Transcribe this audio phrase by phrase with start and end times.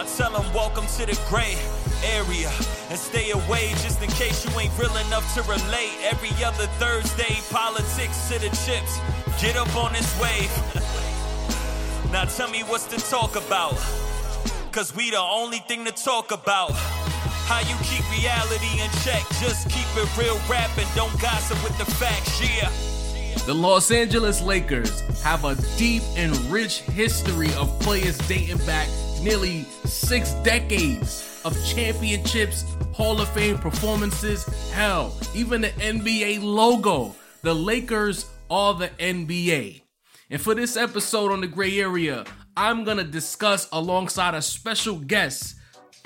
[0.00, 1.58] I tell them welcome to the gray
[2.02, 2.48] area
[2.88, 5.92] and stay away just in case you ain't real enough to relate.
[6.04, 8.98] Every other Thursday, politics to the chips.
[9.42, 10.50] Get up on this wave.
[12.12, 13.76] now tell me what's to talk about.
[14.72, 16.72] Cause we the only thing to talk about.
[17.44, 19.22] How you keep reality in check.
[19.38, 22.70] Just keep it real rap and don't gossip with the facts, yeah.
[23.44, 28.88] The Los Angeles Lakers have a deep and rich history of players dating back
[29.22, 37.14] nearly six decades of championships, Hall of Fame performances, hell, even the NBA logo.
[37.42, 39.82] The Lakers are the NBA.
[40.30, 42.24] And for this episode on the gray area,
[42.56, 45.56] I'm gonna discuss alongside a special guest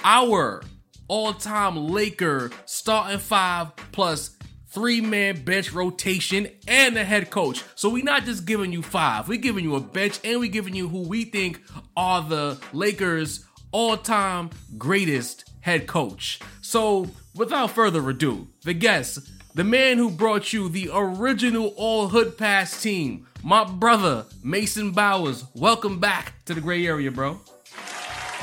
[0.03, 0.63] our
[1.09, 4.37] all-time Laker starting five plus
[4.75, 7.63] three-man bench rotation and the head coach.
[7.77, 10.75] So we're not just giving you five, we're giving you a bench and we're giving
[10.75, 11.61] you who we think
[11.97, 16.41] are the Lakers all-time greatest head coach.
[16.61, 19.21] So without further ado, the guest,
[19.55, 25.45] the man who brought you the original all hood pass team, my brother Mason Bowers.
[25.55, 27.35] Welcome back to the gray area, bro.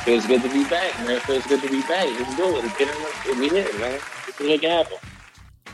[0.06, 1.20] Feels good to be back, man.
[1.20, 2.08] Feels good to be back.
[2.18, 2.78] Let's do it.
[2.78, 3.38] Get it.
[3.38, 4.00] We hit, man.
[4.26, 4.98] Let's make it happen.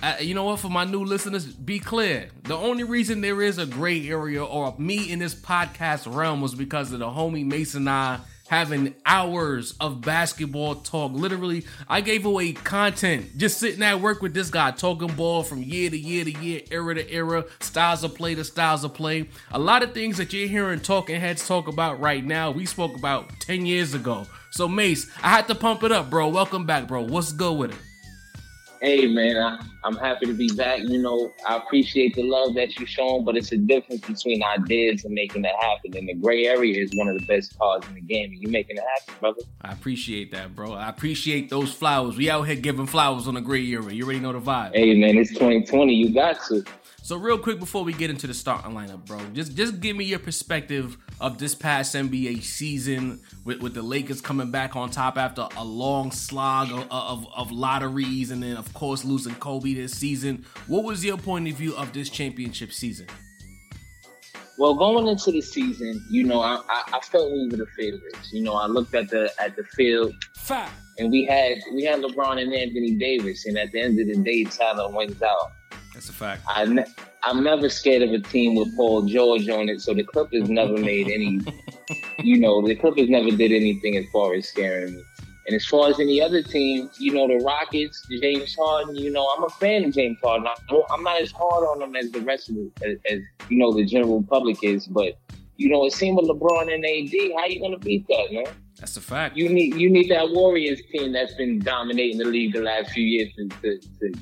[0.02, 0.59] Uh, you know what?
[0.59, 2.30] For my new listeners, be clear.
[2.44, 6.54] The only reason there is a gray area or me in this podcast realm was
[6.54, 11.12] because of the homie Mason and I having hours of basketball talk.
[11.14, 15.64] Literally, I gave away content just sitting at work with this guy, talking ball from
[15.64, 19.28] year to year to year, era to era, styles of play to styles of play.
[19.52, 22.95] A lot of things that you're hearing talking heads talk about right now, we spoke
[22.95, 24.26] about 10 years ago.
[24.52, 26.30] So, Mace, I had to pump it up, bro.
[26.30, 27.04] Welcome back, bro.
[27.04, 27.86] What's good with it?
[28.81, 30.81] Hey man, I, am happy to be back.
[30.81, 35.04] You know, I appreciate the love that you've shown, but it's a difference between ideas
[35.04, 35.98] and making it happen.
[35.98, 38.32] And the gray area is one of the best parts in the game.
[38.32, 39.42] And you making it happen, brother.
[39.61, 40.73] I appreciate that, bro.
[40.73, 42.17] I appreciate those flowers.
[42.17, 43.92] We out here giving flowers on the gray area.
[43.92, 44.76] You already know the vibe.
[44.76, 45.94] Hey man, it's 2020.
[45.94, 46.64] You got to.
[47.08, 50.04] So real quick before we get into the starting lineup, bro, just just give me
[50.04, 55.18] your perspective of this past NBA season with, with the Lakers coming back on top
[55.18, 59.94] after a long slog of, of, of lotteries and then of course losing Kobe this
[59.94, 60.44] season.
[60.68, 63.08] What was your point of view of this championship season?
[64.58, 68.34] Well, going into the season, you know, I, I, I felt we were the favorites.
[68.34, 70.74] You know, I looked at the at the field, Fact.
[70.98, 74.22] and we had we had LeBron and Anthony Davis, and at the end of the
[74.22, 75.54] day, Tyler wins out.
[75.97, 76.43] That's a fact.
[76.47, 76.85] I ne-
[77.23, 80.77] I'm never scared of a team with Paul George on it, so the Clippers never
[80.77, 81.39] made any.
[82.19, 85.03] you know, the Clippers never did anything as far as scaring me.
[85.47, 89.27] And as far as any other team, you know, the Rockets, James Harden, you know,
[89.35, 90.45] I'm a fan of James Harden.
[90.91, 93.73] I'm not as hard on them as the rest of the, as, as you know,
[93.73, 94.85] the general public is.
[94.85, 95.17] But,
[95.55, 98.53] you know, it seemed with LeBron and AD, how you going to beat that, man?
[98.77, 99.35] That's a fact.
[99.35, 103.03] You need you need that Warriors team that's been dominating the league the last few
[103.03, 104.19] years to, to, to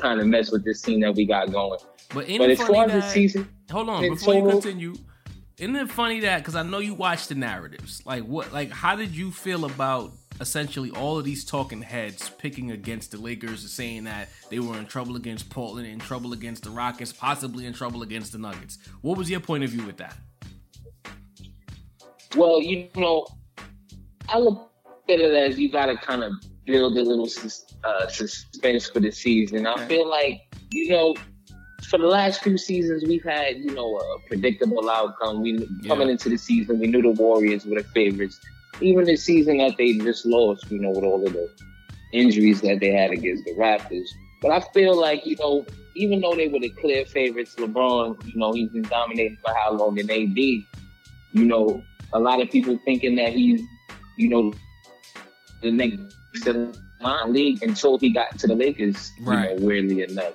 [0.00, 1.78] kind of mess with this team that we got going.
[2.14, 4.94] But, But as far as the season, hold on before you continue.
[5.58, 8.94] Isn't it funny that because I know you watch the narratives, like what, like how
[8.94, 14.04] did you feel about essentially all of these talking heads picking against the Lakers, saying
[14.04, 18.02] that they were in trouble against Portland, in trouble against the Rockets, possibly in trouble
[18.02, 18.78] against the Nuggets?
[19.00, 20.16] What was your point of view with that?
[22.36, 23.26] well, you know,
[24.28, 24.70] I look
[25.08, 26.32] at it as you got to kind of
[26.64, 27.26] build a little
[27.84, 29.66] uh, suspense for the season.
[29.66, 31.14] I feel like, you know,
[31.88, 35.42] for the last few seasons, we've had, you know, a predictable outcome.
[35.42, 38.38] We coming into the season, we knew the Warriors were the favorites.
[38.80, 41.48] Even the season that they just lost, you know, with all of the
[42.12, 44.08] injuries that they had against the Raptors.
[44.40, 48.38] But I feel like, you know, even though they were the clear favorites, LeBron, you
[48.38, 49.98] know, he's been dominating for how long?
[49.98, 50.64] And AD, you
[51.34, 53.60] know, a lot of people thinking that he's,
[54.16, 54.52] you know,
[55.60, 56.00] the next
[57.00, 59.50] line league until he got to the Lakers, Right.
[59.52, 60.34] you know, weirdly enough.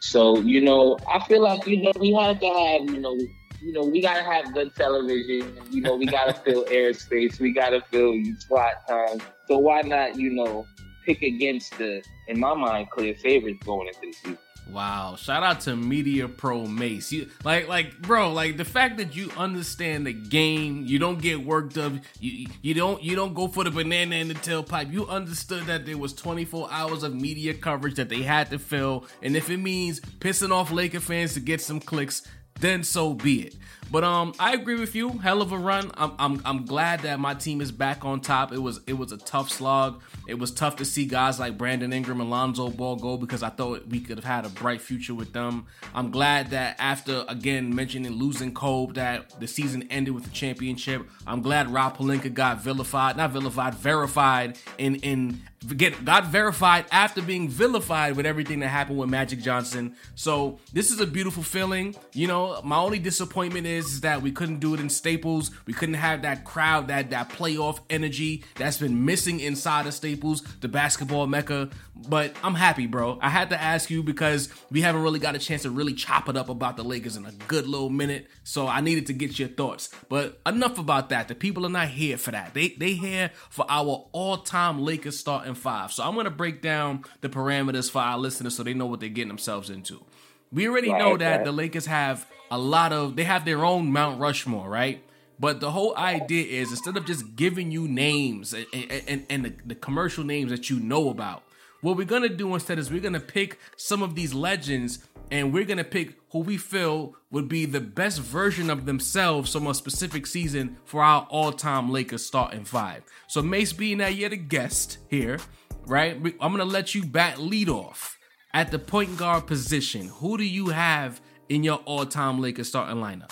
[0.00, 3.16] So, you know, I feel like, you know, we have to have, you know,
[3.62, 5.52] you know, we gotta have good television.
[5.70, 7.40] You know, we gotta fill airspace.
[7.40, 9.20] We gotta fill spot time.
[9.48, 10.66] So why not, you know,
[11.04, 14.38] pick against the, in my mind, clear favorites going into the season?
[14.70, 15.14] Wow!
[15.16, 17.12] Shout out to Media Pro Mace.
[17.12, 21.44] You like, like, bro, like the fact that you understand the game, you don't get
[21.44, 24.92] worked up, you you don't you don't go for the banana in the tailpipe.
[24.92, 29.06] You understood that there was 24 hours of media coverage that they had to fill,
[29.22, 32.26] and if it means pissing off Laker fans to get some clicks,
[32.58, 33.54] then so be it.
[33.90, 35.10] But um, I agree with you.
[35.10, 35.90] Hell of a run.
[35.94, 38.52] I'm, I'm I'm glad that my team is back on top.
[38.52, 40.02] It was it was a tough slog.
[40.26, 43.48] It was tough to see guys like Brandon Ingram and Lonzo Ball go because I
[43.48, 45.66] thought we could have had a bright future with them.
[45.94, 51.08] I'm glad that after again mentioning losing Kobe, that the season ended with the championship.
[51.26, 55.42] I'm glad Rob Pelinka got vilified, not vilified, verified in in
[55.76, 59.94] get got verified after being vilified with everything that happened with Magic Johnson.
[60.14, 61.94] So this is a beautiful feeling.
[62.12, 65.50] You know, my only disappointment is, is that we couldn't do it in Staples.
[65.66, 70.42] We couldn't have that crowd, that that playoff energy that's been missing inside of Staples,
[70.60, 71.70] the basketball mecca.
[72.08, 73.18] But I'm happy, bro.
[73.22, 76.28] I had to ask you because we haven't really got a chance to really chop
[76.28, 78.28] it up about the Lakers in a good little minute.
[78.44, 79.88] So I needed to get your thoughts.
[80.08, 81.28] But enough about that.
[81.28, 82.54] The people are not here for that.
[82.54, 85.92] They they here for our all-time Lakers starting five.
[85.92, 89.08] So I'm gonna break down the parameters for our listeners so they know what they're
[89.08, 90.04] getting themselves into.
[90.52, 91.44] We already right, know that right.
[91.44, 95.02] the Lakers have a lot of they have their own Mount Rushmore, right?
[95.38, 99.54] But the whole idea is instead of just giving you names and, and, and the,
[99.66, 101.42] the, commercial names that you know about,
[101.82, 105.00] what we're gonna do instead is we're gonna pick some of these legends
[105.30, 109.66] and we're gonna pick who we feel would be the best version of themselves from
[109.66, 113.02] a specific season for our all-time Lakers starting five.
[113.28, 115.38] So Mace, being that you're the guest here,
[115.86, 116.16] right?
[116.40, 118.18] I'm gonna let you bat lead off
[118.54, 120.08] at the point guard position.
[120.08, 123.30] Who do you have in your all-time Lakers starting lineup?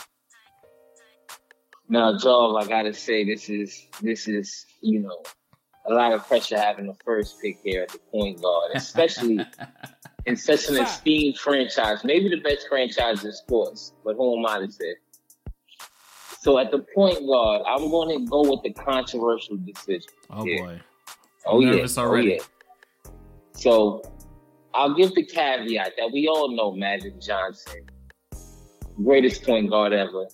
[1.88, 5.22] Now, Joel, I gotta say this is this is you know
[5.86, 9.38] a lot of pressure having the first pick here at the point guard, especially
[10.26, 13.92] in such an esteemed franchise, maybe the best franchise in sports.
[14.04, 14.94] But who am I to say?
[16.40, 20.10] So at the point guard, I'm going to go with the controversial decision.
[20.30, 20.62] Oh yeah.
[20.62, 20.80] boy!
[21.46, 21.86] Oh I'm yeah!
[21.98, 22.40] Already.
[22.40, 22.44] Oh
[23.04, 23.10] yeah!
[23.52, 24.02] So
[24.74, 27.86] I'll give the caveat that we all know Magic Johnson,
[29.02, 30.28] greatest point guard ever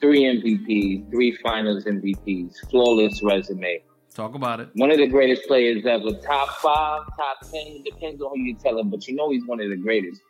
[0.00, 3.82] three MVPs, three finals MVPs, flawless resume.
[4.14, 4.68] Talk about it.
[4.74, 6.12] One of the greatest players ever.
[6.12, 9.60] Top five, top ten, depends on who you tell him, but you know he's one
[9.60, 10.20] of the greatest.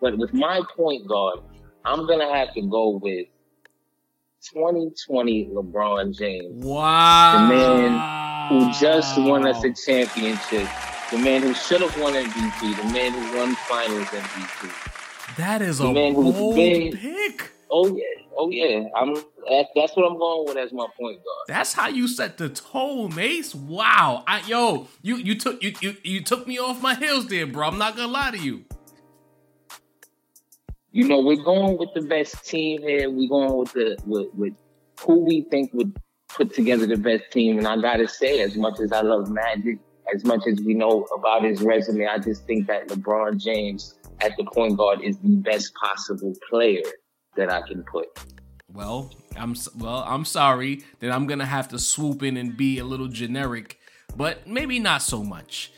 [0.00, 1.40] But with my point guard,
[1.84, 3.26] I'm gonna have to go with
[4.52, 6.64] 2020 LeBron James.
[6.64, 7.48] Wow.
[7.48, 10.68] The man who just won us a championship.
[11.10, 12.76] The man who should have won MVP.
[12.76, 14.93] The man who won finals MVP.
[15.36, 17.50] That is a man bold pick.
[17.70, 18.24] Oh yeah.
[18.36, 19.14] Oh yeah, I'm.
[19.74, 21.46] That's what I'm going with as my point guard.
[21.46, 23.54] That's how you set the tone, Mace.
[23.54, 27.46] Wow, I, yo, you you took you, you you took me off my heels there,
[27.46, 27.68] bro.
[27.68, 28.64] I'm not gonna lie to you.
[30.90, 33.10] You know, we're going with the best team here.
[33.10, 34.54] We're going with the with, with
[35.00, 35.96] who we think would
[36.28, 37.58] put together the best team.
[37.58, 39.78] And I gotta say, as much as I love Magic,
[40.14, 44.36] as much as we know about his resume, I just think that LeBron James at
[44.36, 46.82] the point guard is the best possible player
[47.36, 48.08] that I can put.
[48.72, 50.04] Well, I'm well.
[50.06, 53.78] I'm sorry that I'm gonna have to swoop in and be a little generic,
[54.16, 55.72] but maybe not so much.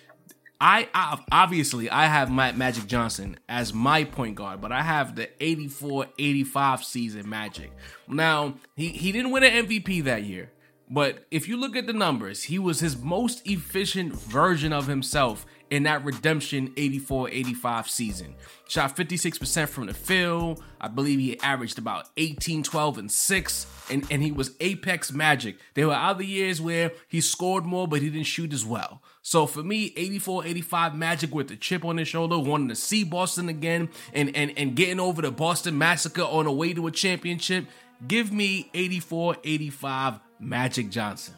[0.58, 5.14] I, I obviously I have my Magic Johnson as my point guard, but I have
[5.14, 7.70] the 84-85 season Magic.
[8.08, 10.50] Now, he, he didn't win an MVP that year,
[10.88, 15.44] but if you look at the numbers, he was his most efficient version of himself
[15.70, 18.34] in that redemption 84 85 season.
[18.68, 20.62] Shot 56% from the field.
[20.80, 23.66] I believe he averaged about 18, 12, and 6.
[23.90, 25.58] And, and he was apex magic.
[25.74, 29.02] There were other years where he scored more, but he didn't shoot as well.
[29.22, 33.04] So for me, 84 85 Magic with the chip on his shoulder, wanting to see
[33.04, 36.90] Boston again and, and, and getting over the Boston Massacre on the way to a
[36.90, 37.66] championship.
[38.06, 41.34] Give me 84 85 Magic Johnson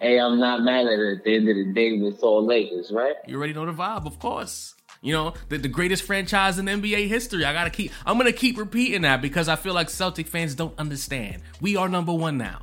[0.00, 2.90] hey, I'm not mad at it at the end of the day with all Lakers,
[2.92, 3.14] right?
[3.26, 4.74] You already know the vibe, of course.
[5.00, 7.44] You know, the, the greatest franchise in NBA history.
[7.44, 10.78] I gotta keep I'm gonna keep repeating that because I feel like Celtic fans don't
[10.78, 11.42] understand.
[11.60, 12.60] We are number one now.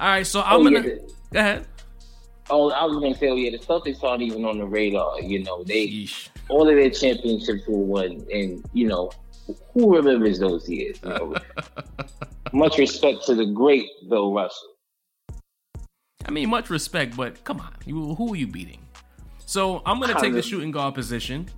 [0.00, 0.94] All right, so I'm oh, gonna yeah.
[1.32, 1.66] go ahead.
[2.50, 5.20] Oh, I was gonna say, oh yeah, the Celtics aren't even on the radar.
[5.20, 6.30] You know, they Yeesh.
[6.48, 9.12] all of their championships were won, and you know,
[9.72, 10.98] who remembers those years?
[11.04, 11.34] You know?
[12.52, 14.71] Much respect to the great Bill Russell.
[16.26, 18.86] I mean, much respect, but come on, you, who are you beating?
[19.44, 21.48] So I'm gonna take the shooting guard position.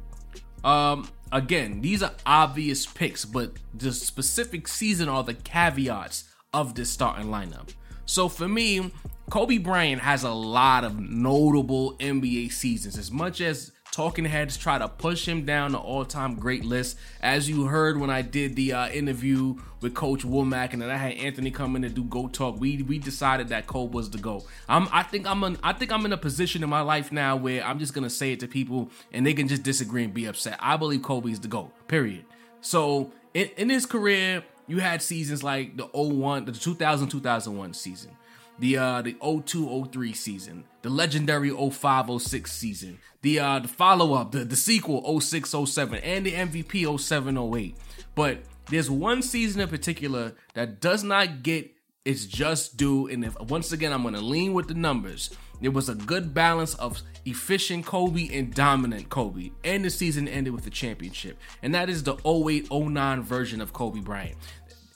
[0.64, 6.90] Um, again, these are obvious picks, but the specific season are the caveats of this
[6.90, 7.68] starting lineup.
[8.06, 8.90] So for me,
[9.30, 12.99] Kobe Bryant has a lot of notable NBA seasons.
[12.99, 16.99] As much as talking heads try to push him down the all-time great list.
[17.21, 20.97] As you heard when I did the uh, interview with Coach Womack, and then I
[20.97, 22.59] had Anthony come in and do Go Talk.
[22.59, 24.43] We we decided that Kobe was the go.
[24.69, 27.37] I'm I think I'm in, I think I'm in a position in my life now
[27.37, 30.25] where I'm just gonna say it to people and they can just disagree and be
[30.25, 30.59] upset.
[30.59, 31.71] I believe Kobe's the go.
[31.87, 32.25] Period.
[32.63, 38.11] So in, in his career, you had seasons like the 01, the 2000 2001 season.
[38.58, 44.56] The uh the 0203 season, the legendary 0506 season, the uh the follow-up, the, the
[44.56, 47.76] sequel 0607, and the MVP 0708.
[48.14, 48.38] But
[48.70, 51.70] there's one season in particular that does not get
[52.04, 53.08] its just due.
[53.08, 55.30] And if once again I'm gonna lean with the numbers,
[55.61, 59.50] there was a good balance of efficient Kobe and dominant Kobe.
[59.64, 61.38] And the season ended with a championship.
[61.62, 64.37] And that is the 08 09 version of Kobe Bryant.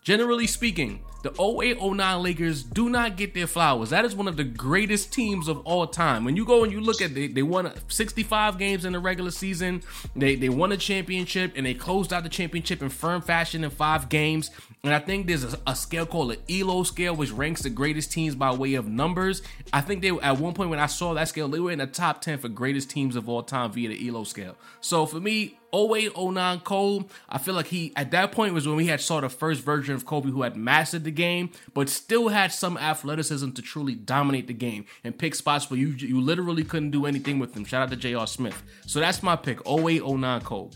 [0.08, 3.90] Generally speaking, the 0809 Lakers do not get their flowers.
[3.90, 6.24] That is one of the greatest teams of all time.
[6.24, 9.30] When you go and you look at they, they won 65 games in the regular
[9.30, 9.82] season,
[10.16, 13.68] they, they won a championship, and they closed out the championship in firm fashion in
[13.68, 14.50] five games.
[14.82, 18.10] And I think there's a, a scale called the ELO scale, which ranks the greatest
[18.10, 19.42] teams by way of numbers.
[19.74, 21.86] I think they at one point when I saw that scale, they were in the
[21.86, 24.56] top 10 for greatest teams of all time via the ELO scale.
[24.80, 28.76] So for me, 08, 09 Cole, I feel like he at that point was when
[28.76, 32.28] we had saw the first version of Kobe who had mastered the game, but still
[32.28, 36.64] had some athleticism to truly dominate the game and pick spots where you you literally
[36.64, 37.64] couldn't do anything with him.
[37.64, 38.26] Shout out to J.R.
[38.26, 38.62] Smith.
[38.86, 40.72] So that's my pick, 08, 09 Cole.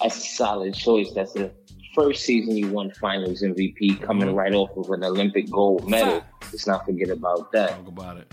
[0.00, 1.12] That's a solid choice.
[1.12, 1.50] That's the
[1.94, 4.36] first season you won Finals MVP, coming mm-hmm.
[4.36, 6.22] right off of an Olympic gold medal.
[6.42, 7.70] Let's not forget about that.
[7.70, 8.32] Talk about it.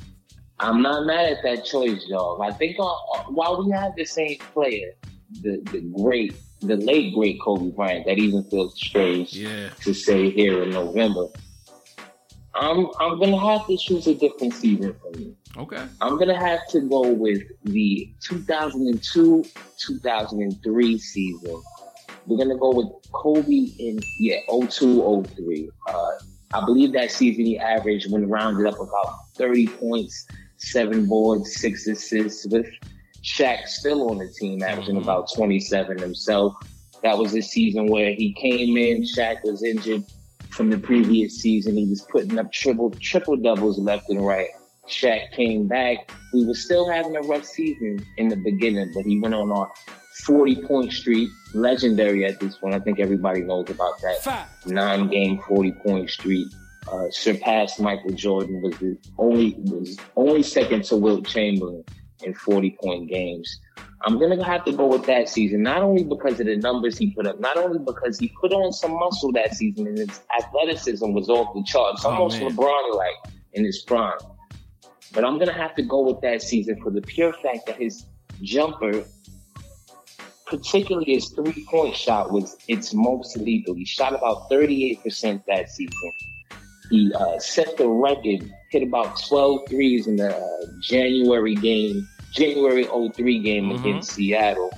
[0.60, 2.42] I'm not mad at that choice, dog.
[2.42, 2.96] I think uh,
[3.28, 4.94] while we have the same player,
[5.42, 9.70] the the great, the late great Kobe Bryant, that even feels strange yeah.
[9.82, 11.28] to say here in November.
[12.56, 15.36] I'm I'm gonna have to choose a different season for me.
[15.58, 15.86] Okay.
[16.02, 19.46] I'm gonna have to go with the 2002
[19.78, 21.64] 2003 season.
[22.26, 25.70] We're gonna go with Kobe in yeah 02 03.
[25.88, 26.12] Uh,
[26.54, 30.26] I believe that season he averaged when rounded up about 30 points,
[30.66, 32.68] seven boards, six assists with
[33.24, 35.04] Shaq still on the team, averaging mm-hmm.
[35.04, 36.54] about 27 himself.
[37.04, 40.04] That was a season where he came in, Shaq was injured
[40.50, 41.76] from the previous season.
[41.76, 44.48] He was putting up triple triple doubles left and right.
[44.88, 46.12] Shaq came back.
[46.34, 49.66] We were still having a rough season in the beginning, but he went on a
[50.24, 52.76] 40 point streak, legendary at this point.
[52.76, 54.22] I think everybody knows about that.
[54.66, 56.48] Nine game 40 point streak.
[56.92, 61.84] Uh, surpassed Michael Jordan was the only was only second to Wilt Chamberlain
[62.24, 63.60] in 40 point games.
[64.02, 66.98] I'm going to have to go with that season, not only because of the numbers
[66.98, 70.22] he put up, not only because he put on some muscle that season and his
[70.40, 74.18] athleticism was off the charts, oh, almost LeBron like in his prime.
[75.12, 77.78] But I'm going to have to go with that season for the pure fact that
[77.78, 78.06] his
[78.42, 79.06] jumper,
[80.46, 83.74] particularly his three point shot, was its most lethal.
[83.74, 86.12] He shot about 38% that season.
[86.90, 92.86] He uh, set the record, hit about 12 threes in the uh, January game, January
[92.86, 93.84] 03 game mm-hmm.
[93.84, 94.72] against Seattle.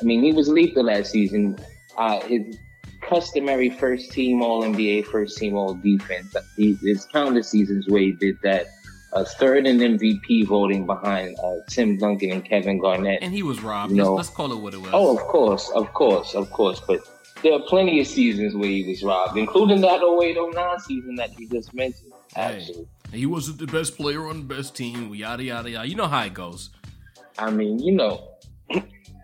[0.00, 1.58] I mean, he was lethal that season.
[1.96, 2.58] Uh, his
[3.00, 6.34] customary first team All NBA, first team All Defense.
[6.56, 8.66] He, his counter seasons where he did that.
[9.14, 13.20] Uh, third in MVP voting behind uh, Tim Duncan and Kevin Garnett.
[13.22, 13.92] And he was robbed.
[13.92, 14.90] You know, let's, let's call it what it was.
[14.92, 16.82] Oh, of course, of course, of course.
[16.86, 17.00] But
[17.42, 21.48] there are plenty of seasons where he was robbed, including that 0809 season that you
[21.48, 22.12] just mentioned.
[22.36, 22.86] Actually.
[23.10, 25.88] Hey, he wasn't the best player on the best team, yada, yada, yada.
[25.88, 26.70] You know how it goes.
[27.38, 28.28] I mean, you know,
[28.70, 28.82] the,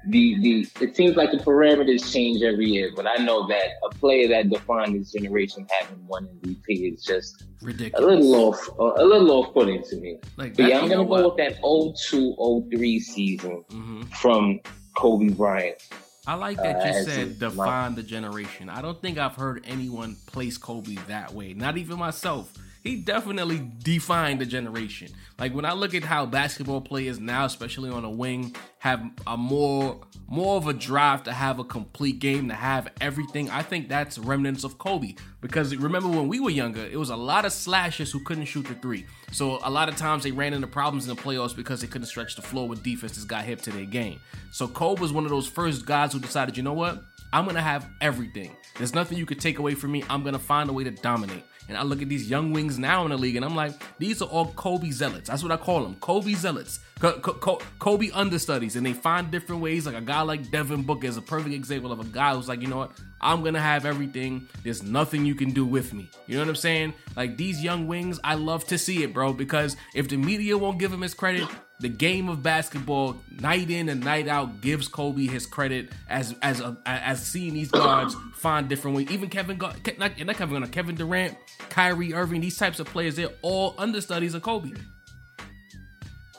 [0.09, 4.29] the it seems like the parameters change every year, but I know that a player
[4.29, 8.05] that defined this generation having one MVP is just ridiculous.
[8.05, 10.19] A little off, a little off putting to me.
[10.37, 12.37] Like that, yeah, I'm gonna go with that 02
[12.71, 14.03] 03 season mm-hmm.
[14.03, 14.61] from
[14.97, 15.83] Kobe Bryant.
[16.27, 18.69] I like that you uh, said define the generation.
[18.69, 21.53] I don't think I've heard anyone place Kobe that way.
[21.53, 22.53] Not even myself
[22.85, 25.09] he definitely defined the generation.
[25.39, 29.39] Like when I look at how basketball players now, especially on a wing, have a
[29.39, 33.49] more more of a drive to have a complete game, to have everything.
[33.51, 35.15] I think that's remnants of Kobe.
[35.41, 38.67] Because remember when we were younger, it was a lot of slashers who couldn't shoot
[38.67, 39.07] the three.
[39.33, 42.07] So a lot of times they ran into problems in the playoffs because they couldn't
[42.07, 44.21] stretch the floor with defenses got hip to their game.
[44.53, 47.03] So Kobe was one of those first guys who decided, you know what?
[47.33, 48.55] I'm gonna have everything.
[48.77, 50.05] There's nothing you could take away from me.
[50.09, 51.45] I'm gonna find a way to dominate.
[51.69, 54.21] And I look at these young wings now in the league, and I'm like, these
[54.21, 55.29] are all Kobe zealots.
[55.29, 58.77] That's what I call them, Kobe zealots, Kobe understudies.
[58.77, 59.87] And they find different ways.
[59.87, 62.61] Like a guy like Devin Booker is a perfect example of a guy who's like,
[62.61, 64.47] you know what, I'm gonna have everything.
[64.63, 66.11] There's nothing you can do with me.
[66.27, 66.95] You know what I'm saying?
[67.17, 69.33] Like these young wings, I love to see it, bro.
[69.33, 71.49] Because if the media won't give him his credit,
[71.81, 76.61] the game of basketball, night in and night out, gives Kobe his credit as as
[76.61, 79.11] a, as seeing these guards find different ways.
[79.11, 81.37] Even Kevin, not, not Kevin, Kevin Durant,
[81.71, 84.71] Kyrie Irving, these types of players, they're all understudies of Kobe.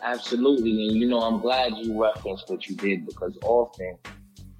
[0.01, 3.97] Absolutely, and you know, I'm glad you referenced what you did because often,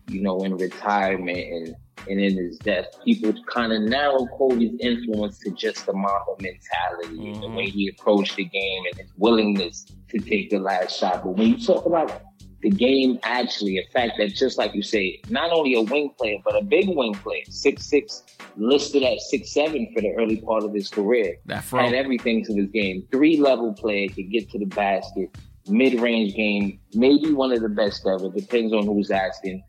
[0.08, 1.76] you know, in retirement and
[2.08, 7.18] and in his death, people kind of narrow Kobe's influence to just the Mamba mentality
[7.18, 7.34] mm-hmm.
[7.34, 11.24] and the way he approached the game and his willingness to take the last shot.
[11.24, 12.22] But when you talk about
[12.62, 16.38] the game actually, in fact, that just like you say, not only a wing player,
[16.44, 18.24] but a big wing player, six six,
[18.58, 21.38] listed at six seven for the early part of his career.
[21.46, 23.08] That had everything to his game.
[23.12, 25.36] Three level player, could get to the basket,
[25.68, 28.30] mid range game, maybe one of the best ever.
[28.30, 29.64] Depends on who's asking.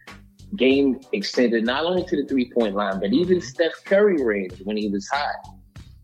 [0.57, 4.77] Game extended not only to the three point line, but even Steph Curry range when
[4.77, 5.57] he was hot.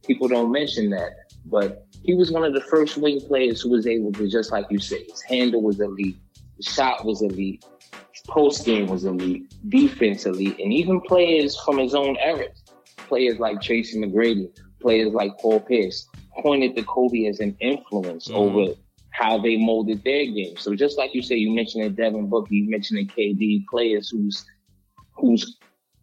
[0.06, 1.12] People don't mention that,
[1.47, 4.66] but he was one of the first wing players who was able to, just like
[4.71, 6.16] you said, his handle was elite
[6.62, 7.64] shot was elite,
[8.28, 12.47] post game was elite, defense elite, and even players from his own era,
[12.97, 14.49] players like Tracy McGrady,
[14.80, 16.09] players like Paul Pierce,
[16.40, 18.37] pointed to Kobe as an influence mm-hmm.
[18.37, 18.75] over
[19.12, 20.57] how they molded their game.
[20.57, 24.11] So just like you say, you mentioned a Devin Booker, you mentioned a KD, players
[24.11, 24.45] who's
[25.12, 25.59] who's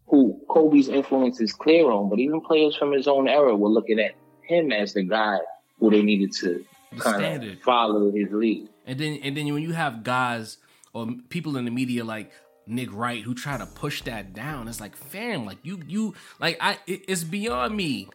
[0.06, 4.00] who Kobe's influence is clear on, but even players from his own era were looking
[4.00, 5.38] at him as the guy
[5.78, 6.64] who they needed to
[6.98, 8.68] kind of follow his lead.
[8.86, 10.58] And then and then when you have guys
[10.92, 12.32] or people in the media like
[12.66, 16.56] Nick Wright who try to push that down, it's like, fam, like you you like
[16.60, 18.08] I it, it's beyond me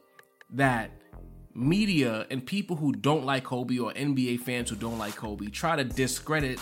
[0.51, 0.91] that
[1.55, 5.75] media and people who don't like Kobe or NBA fans who don't like Kobe try
[5.75, 6.59] to discredit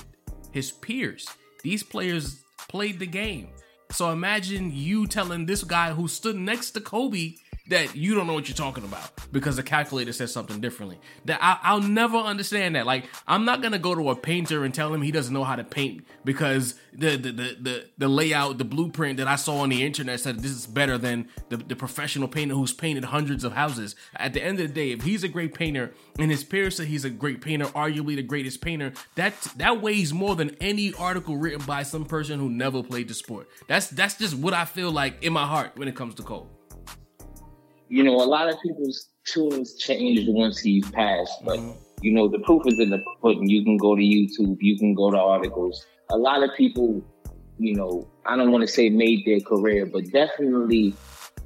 [0.52, 1.28] his peers.
[1.64, 3.50] These players played the game.
[3.92, 7.34] So imagine you telling this guy who stood next to Kobe
[7.68, 11.00] that you don't know what you're talking about because the calculator says something differently.
[11.26, 12.86] That I, will never understand that.
[12.86, 15.56] Like I'm not gonna go to a painter and tell him he doesn't know how
[15.56, 19.70] to paint because the the the the, the layout, the blueprint that I saw on
[19.70, 23.54] the internet said this is better than the, the professional painter who's painted hundreds of
[23.54, 23.96] houses.
[24.16, 26.86] At the end of the day, if he's a great painter and his peers say
[26.86, 31.38] he's a great painter, arguably the greatest painter, that that weighs more than any article
[31.38, 33.48] written by some person who never played the sport.
[33.70, 36.53] That's that's just what I feel like in my heart when it comes to Cole
[37.94, 41.78] you know, a lot of people's tunes changed once he passed, but mm-hmm.
[42.02, 43.48] you know, the proof is in the pudding.
[43.48, 45.86] You can go to YouTube, you can go to articles.
[46.10, 47.04] A lot of people,
[47.60, 50.96] you know, I don't want to say made their career, but definitely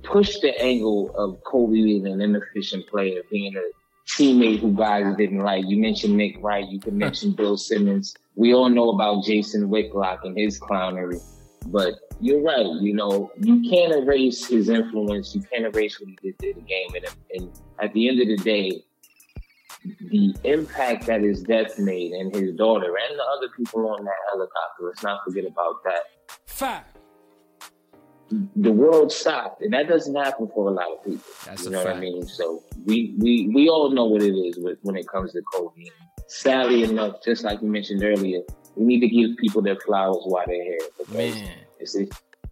[0.04, 3.64] pushed the angle of Kobe being an inefficient player, being a
[4.10, 5.66] teammate who guys didn't like.
[5.68, 8.16] You mentioned Nick Wright, you can mention Bill Simmons.
[8.36, 11.20] We all know about Jason Whitlock and his clownery,
[11.68, 12.66] but you're right.
[12.66, 15.36] You know, you can't erase his influence.
[15.36, 16.88] You can't erase what he did to the game.
[16.96, 18.84] And, and at the end of the day,
[20.10, 24.14] the impact that his death made and his daughter and the other people on that
[24.32, 26.04] helicopter, let's not forget about that.
[26.46, 26.98] Fact.
[28.58, 31.22] The world stopped, and that doesn't happen for a lot of people.
[31.46, 31.96] That's you know fact.
[31.96, 32.28] what I mean?
[32.28, 35.86] So we, we we all know what it is with, when it comes to Kobe.
[36.28, 38.42] Sadly enough, just like you mentioned earlier,
[38.78, 40.80] we need to give people their flowers while they're here.
[41.14, 41.52] Man.
[41.80, 42.08] It's a,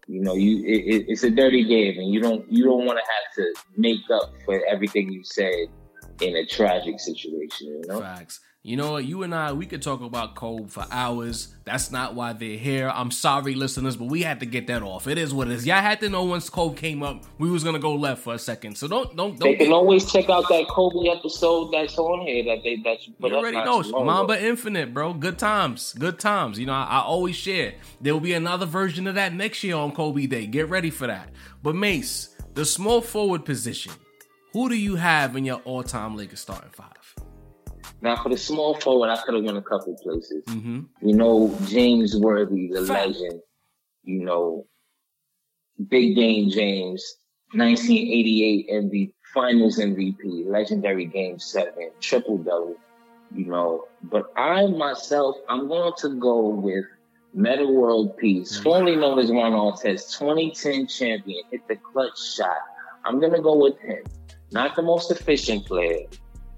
[0.07, 3.03] you know, you it, it's a dirty game, and you don't you don't want to
[3.03, 5.67] have to make up for everything you said
[6.21, 7.67] in a tragic situation.
[7.67, 8.39] You know, facts.
[8.65, 9.05] You know what?
[9.05, 11.49] You and I, we could talk about Kobe for hours.
[11.65, 12.91] That's not why they're here.
[12.91, 15.05] I'm sorry, listeners, but we had to get that off.
[15.05, 15.67] It is what it is.
[15.67, 18.39] Y'all had to know once Kobe came up, we was gonna go left for a
[18.39, 18.75] second.
[18.75, 19.51] So don't don't don't.
[19.51, 19.71] They can get...
[19.71, 23.83] always check out that Kobe episode that's on here that they that you already know
[24.03, 25.13] Mamba Infinite, bro.
[25.13, 26.57] Good times, good times.
[26.57, 27.75] You know, I, I always share.
[28.01, 30.47] There will be another version of that next year on Kobe Day.
[30.47, 31.29] Get ready for that.
[31.61, 33.91] But Mace, the small forward position.
[34.53, 37.04] Who do you have in your all-time Lakers starting five?
[38.01, 40.43] Now, for the small forward, I could have went a couple places.
[40.45, 40.81] Mm-hmm.
[41.01, 43.07] You know, James Worthy, the Fact.
[43.07, 43.41] legend.
[44.03, 44.67] You know,
[45.89, 47.17] Big Game James,
[47.53, 52.75] 1988 MVP, Finals MVP, legendary Game Seven, triple double.
[53.33, 56.85] You know, but I myself, I'm going to go with
[57.33, 58.63] Metta World Peace, mm-hmm.
[58.63, 62.61] formerly known as Ron Artest, 2010 champion, hit the clutch shot.
[63.03, 64.03] I'm gonna go with him.
[64.51, 66.05] Not the most efficient player,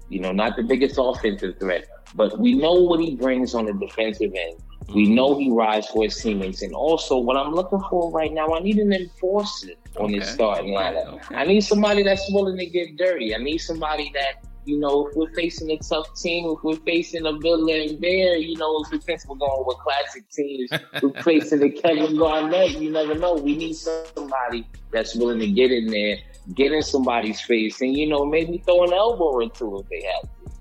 [0.08, 3.72] you know, not the biggest offensive threat, but we know what he brings on the
[3.72, 4.60] defensive end.
[4.94, 5.14] We mm-hmm.
[5.14, 6.62] know he rides for his teammates.
[6.62, 10.20] And also, what I'm looking for right now, I need an enforcer on okay.
[10.20, 11.14] his starting lineup.
[11.14, 11.34] Okay.
[11.34, 13.34] I need somebody that's willing to get dirty.
[13.34, 17.26] I need somebody that, you know, if we're facing a tough team, if we're facing
[17.26, 20.70] a Bill Laimbeer, you know, if since we're going with classic teams,
[21.02, 23.34] we're facing a Kevin Garnett, you never know.
[23.34, 26.16] We need somebody that's willing to get in there
[26.54, 30.06] get in somebody's face and, you know, maybe throw an elbow or two if they
[30.06, 30.57] have to.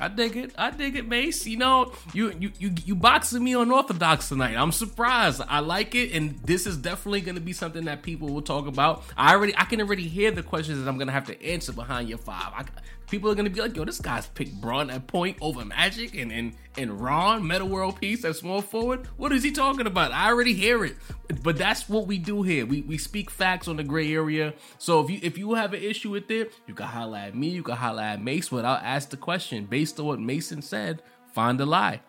[0.00, 0.52] I dig it.
[0.58, 1.46] I dig it, Mace.
[1.46, 4.56] You know, you you you you boxing me unorthodox tonight.
[4.56, 5.40] I'm surprised.
[5.46, 8.66] I like it, and this is definitely going to be something that people will talk
[8.66, 9.04] about.
[9.16, 11.72] I already I can already hear the questions that I'm going to have to answer
[11.72, 12.52] behind your five.
[12.54, 12.64] I,
[13.10, 16.32] people are gonna be like, yo, this guy's picked Bron at point over Magic and
[16.32, 19.06] and and Ron Metta World Peace at small forward.
[19.16, 20.12] What is he talking about?
[20.12, 20.96] I already hear it.
[21.42, 22.66] But that's what we do here.
[22.66, 24.54] We we speak facts on the gray area.
[24.78, 27.48] So if you if you have an issue with it, you can holla at me,
[27.48, 29.35] you can holla at Mace, I'll ask the question
[29.68, 31.02] based on what Mason said.
[31.32, 32.00] Find a lie.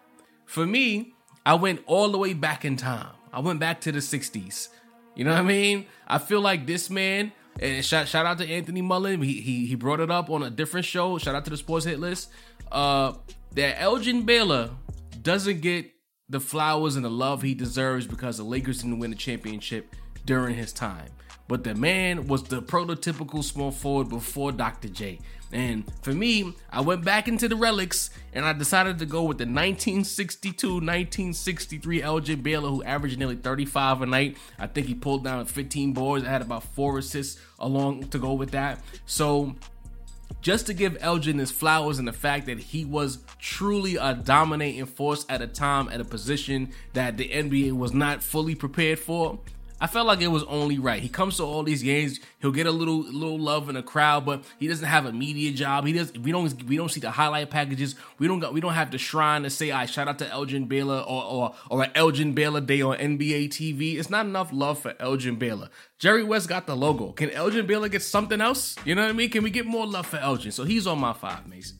[0.46, 1.14] For me,
[1.46, 3.14] I went all the way back in time.
[3.34, 4.70] I went back to the 60s.
[5.16, 5.86] You know what I mean?
[6.08, 9.22] I feel like this man and shout, shout out to Anthony Mullen.
[9.22, 11.18] He, he he brought it up on a different show.
[11.18, 12.30] Shout out to the Sports Hit List.
[12.72, 13.14] Uh,
[13.54, 14.70] that Elgin Baylor
[15.22, 15.92] doesn't get
[16.30, 20.56] the flowers and the love he deserves because the Lakers didn't win the championship during
[20.56, 21.08] his time.
[21.48, 24.90] But the man was the prototypical small forward before Dr.
[24.90, 25.20] J.
[25.52, 29.38] And for me, I went back into the relics and I decided to go with
[29.38, 34.38] the 1962 1963 Elgin Baylor, who averaged nearly 35 a night.
[34.60, 36.26] I think he pulled down 15 boards.
[36.26, 38.82] I had about four assists along to go with that.
[39.06, 39.56] So
[40.42, 44.86] just to give Elgin his flowers and the fact that he was truly a dominating
[44.86, 49.40] force at a time at a position that the NBA was not fully prepared for.
[49.80, 51.02] I felt like it was only right.
[51.02, 54.26] He comes to all these games, he'll get a little little love in the crowd,
[54.26, 55.86] but he doesn't have a media job.
[55.86, 56.12] He does.
[56.14, 57.96] We don't we don't see the highlight packages.
[58.18, 60.66] We don't got we don't have the shrine to say, "I shout out to Elgin
[60.66, 63.98] Baylor" or or or an Elgin Baylor day on NBA TV.
[63.98, 65.70] It's not enough love for Elgin Baylor.
[66.00, 67.12] Jerry West got the logo.
[67.12, 68.76] Can Elgin Baylor get something else?
[68.84, 69.30] You know what I mean?
[69.30, 70.52] Can we get more love for Elgin?
[70.52, 71.78] So he's on my five, Mason.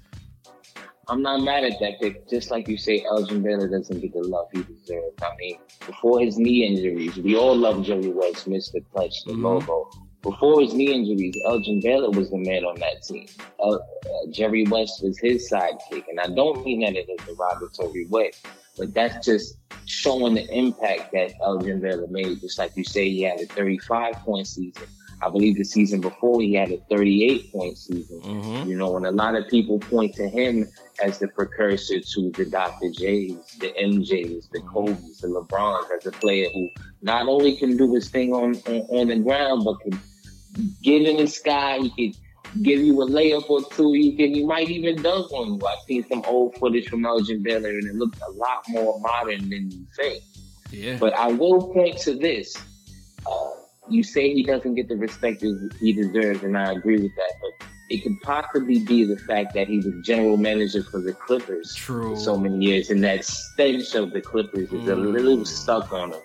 [1.10, 2.28] I'm not mad at that pick.
[2.30, 5.16] Just like you say, Elgin Baylor doesn't get the love he deserves.
[5.22, 8.84] I mean, before his knee injuries, we all love Jerry West, Mr.
[8.92, 9.46] Clutch, the mm-hmm.
[9.46, 9.90] logo.
[10.22, 13.28] Before his knee injuries, Elgin Baylor was the man on that team.
[13.60, 13.80] Uh, uh,
[14.32, 16.04] Jerry West was his sidekick.
[16.10, 18.32] And I don't mean that in a derogatory way,
[18.78, 22.42] but that's just showing the impact that Elgin Baylor made.
[22.42, 24.88] Just like you say, he had a 35 point season.
[25.22, 28.22] I believe the season before he had a 38 point season.
[28.22, 28.70] Mm-hmm.
[28.70, 30.68] You know, and a lot of people point to him
[31.02, 32.92] as the precursor to the Dr.
[32.92, 36.70] J's, the MJs, the Kobe's, the LeBrons, as a player who
[37.02, 40.00] not only can do his thing on, on, on the ground, but can
[40.84, 41.80] get in the sky.
[41.96, 43.94] He can give you a layup or two.
[43.94, 45.68] He can, he might even dunk on you.
[45.68, 49.50] I've seen some old footage from Elgin Baylor, and it looks a lot more modern
[49.50, 50.24] than you think.
[50.72, 50.98] Yeah.
[51.00, 52.56] But I will point to this.
[53.26, 53.50] Uh,
[53.90, 55.44] you say he doesn't get the respect
[55.80, 57.34] he deserves, and I agree with that.
[57.42, 61.74] But it could possibly be the fact that he was general manager for the Clippers
[61.76, 62.16] True.
[62.16, 64.92] for so many years, and that stench of the Clippers is mm.
[64.92, 66.20] a little stuck on him.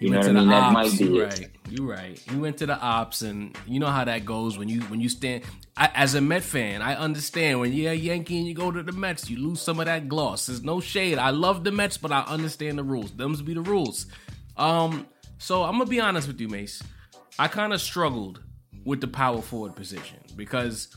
[0.00, 0.48] You, know what I mean?
[0.48, 1.50] That might be you right.
[1.68, 2.22] You right.
[2.30, 5.08] You went to the ops, and you know how that goes when you when you
[5.08, 5.42] stand.
[5.76, 8.82] I, as a Met fan, I understand when you're a Yankee and you go to
[8.82, 10.46] the Mets, you lose some of that gloss.
[10.46, 11.18] There's no shade.
[11.18, 13.10] I love the Mets, but I understand the rules.
[13.10, 14.06] Them's be the rules.
[14.56, 16.80] Um, so I'm gonna be honest with you, Mace.
[17.38, 18.42] I kind of struggled
[18.84, 20.88] with the power forward position because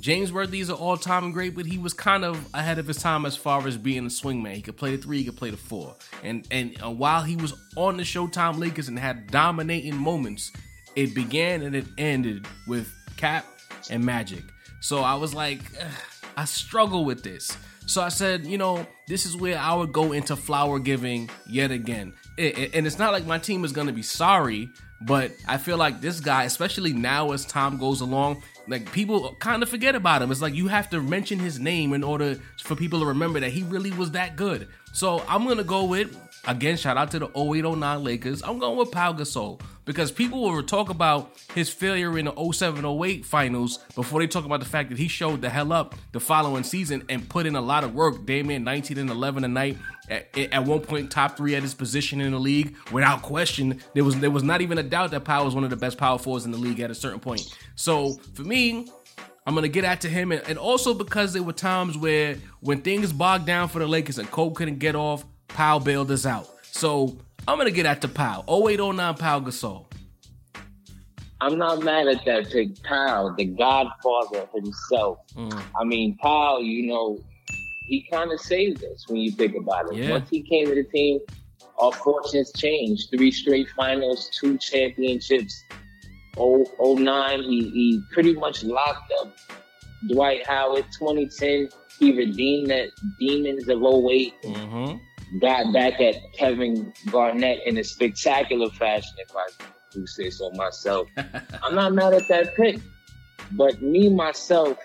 [0.00, 2.98] James Worthy is an all time great, but he was kind of ahead of his
[2.98, 4.54] time as far as being a swingman.
[4.54, 5.94] He could play the three, he could play the four.
[6.22, 10.52] And and uh, while he was on the Showtime Lakers and had dominating moments,
[10.96, 13.46] it began and it ended with Cap
[13.90, 14.44] and Magic.
[14.80, 15.60] So I was like,
[16.36, 17.56] I struggle with this.
[17.86, 21.70] So I said, you know, this is where I would go into flower giving yet
[21.70, 22.14] again.
[22.36, 24.68] It, it, and it's not like my team is going to be sorry,
[25.00, 29.62] but I feel like this guy, especially now as time goes along, like people kind
[29.62, 30.30] of forget about him.
[30.30, 33.50] It's like you have to mention his name in order for people to remember that
[33.50, 34.68] he really was that good.
[34.92, 36.76] So I'm gonna go with again.
[36.76, 38.42] Shout out to the 0809 Lakers.
[38.42, 43.24] I'm going with Pau Gasol because people will talk about his failure in the 0708
[43.24, 46.62] finals before they talk about the fact that he showed the hell up the following
[46.62, 48.26] season and put in a lot of work.
[48.26, 49.78] Damian 19 and 11 a night.
[50.08, 53.82] At, at one point, top three at his position in the league, without question.
[53.94, 55.98] There was there was not even a doubt that Pau was one of the best
[55.98, 57.42] power forwards in the league at a certain point.
[57.74, 58.86] So for me,
[59.46, 62.82] I'm gonna get at to him, and, and, also because there were times where when
[62.82, 65.24] things bogged down for the Lakers and Cole couldn't get off,
[65.56, 66.50] Pau bailed us out.
[66.70, 67.16] So
[67.48, 68.44] I'm gonna get at the Pau.
[68.46, 69.86] 0809 Pau Gasol.
[71.40, 72.82] I'm not mad at that pick.
[72.82, 75.18] Pau, the godfather himself.
[75.34, 75.62] Mm.
[75.80, 77.18] I mean, Pau, you know,
[77.86, 79.96] he kind of saved us when you think about it.
[79.96, 80.10] Yeah.
[80.10, 81.20] Once he came to the team,
[81.78, 83.08] our fortunes changed.
[83.08, 85.64] Three straight finals, two championships.
[86.36, 89.34] 09, he, he pretty much locked up
[90.08, 90.84] Dwight Howard.
[90.98, 94.98] 2010, he redeemed that demons of 8 mm-hmm.
[95.40, 99.46] Got back at Kevin Garnett in a spectacular fashion, if I
[99.92, 101.08] do say so myself.
[101.62, 102.80] I'm not mad at that pick.
[103.52, 104.78] But me, myself,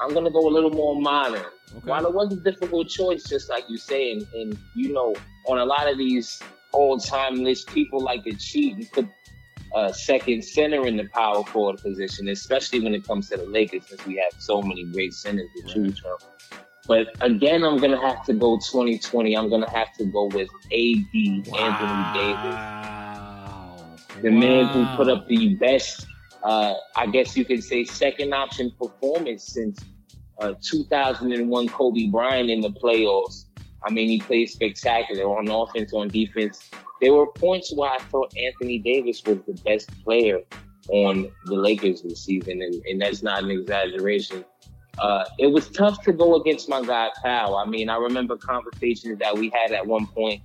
[0.00, 1.44] I'm gonna go a little more modern.
[1.76, 1.90] Okay.
[1.90, 5.14] While it was a difficult choice, just like you say, and, and you know,
[5.46, 9.08] on a lot of these old time lists, people like to cheat and put
[9.74, 13.86] a second center in the power forward position, especially when it comes to the Lakers,
[13.86, 16.16] since we have so many great centers to choose from.
[16.86, 19.36] But again, I'm gonna have to go 2020.
[19.36, 21.58] I'm gonna have to go with AD wow.
[21.58, 22.56] Anthony Davis,
[24.22, 24.38] the wow.
[24.38, 26.06] man who put up the best,
[26.42, 29.80] uh, I guess you could say, second option performance since
[30.40, 33.46] uh, 2001 Kobe Bryant in the playoffs.
[33.82, 36.70] I mean, he played spectacular on offense, on defense.
[37.00, 40.40] There were points where I thought Anthony Davis was the best player
[40.88, 44.44] on the Lakers this season, and, and that's not an exaggeration.
[44.98, 47.56] Uh, it was tough to go against my guy Pau.
[47.56, 50.42] I mean, I remember conversations that we had at one point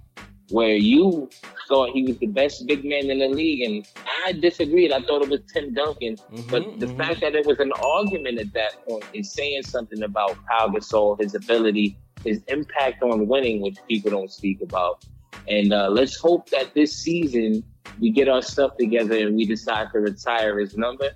[0.49, 1.29] where you
[1.67, 3.87] thought he was the best big man in the league, and
[4.25, 4.91] I disagreed.
[4.91, 6.97] I thought it was Tim Duncan, mm-hmm, but the mm-hmm.
[6.97, 11.21] fact that it was an argument at that point is saying something about Pau Gasol,
[11.21, 15.05] his ability, his impact on winning, which people don't speak about.
[15.47, 17.63] And uh, let's hope that this season
[17.99, 21.09] we get our stuff together and we decide to retire his number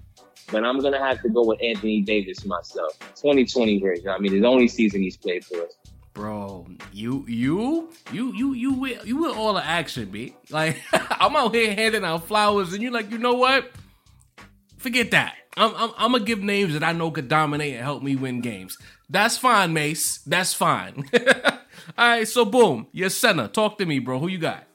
[0.52, 2.98] but I'm gonna have to go with Anthony Davis myself.
[3.16, 4.10] 2020 version.
[4.10, 5.78] I mean, the only season he's played for us.
[6.14, 10.36] Bro, you you you you you with you with all the action, B.
[10.52, 13.72] Like I'm out here handing out flowers, and you're like, you know what?
[14.78, 15.36] Forget that.
[15.58, 18.42] I'm, I'm, I'm gonna give names that I know could dominate and help me win
[18.42, 18.78] games.
[19.10, 20.20] That's fine, Mace.
[20.20, 21.04] That's fine.
[21.16, 21.58] all
[21.98, 23.48] right, so boom, your center.
[23.48, 24.20] Talk to me, bro.
[24.20, 24.66] Who you got?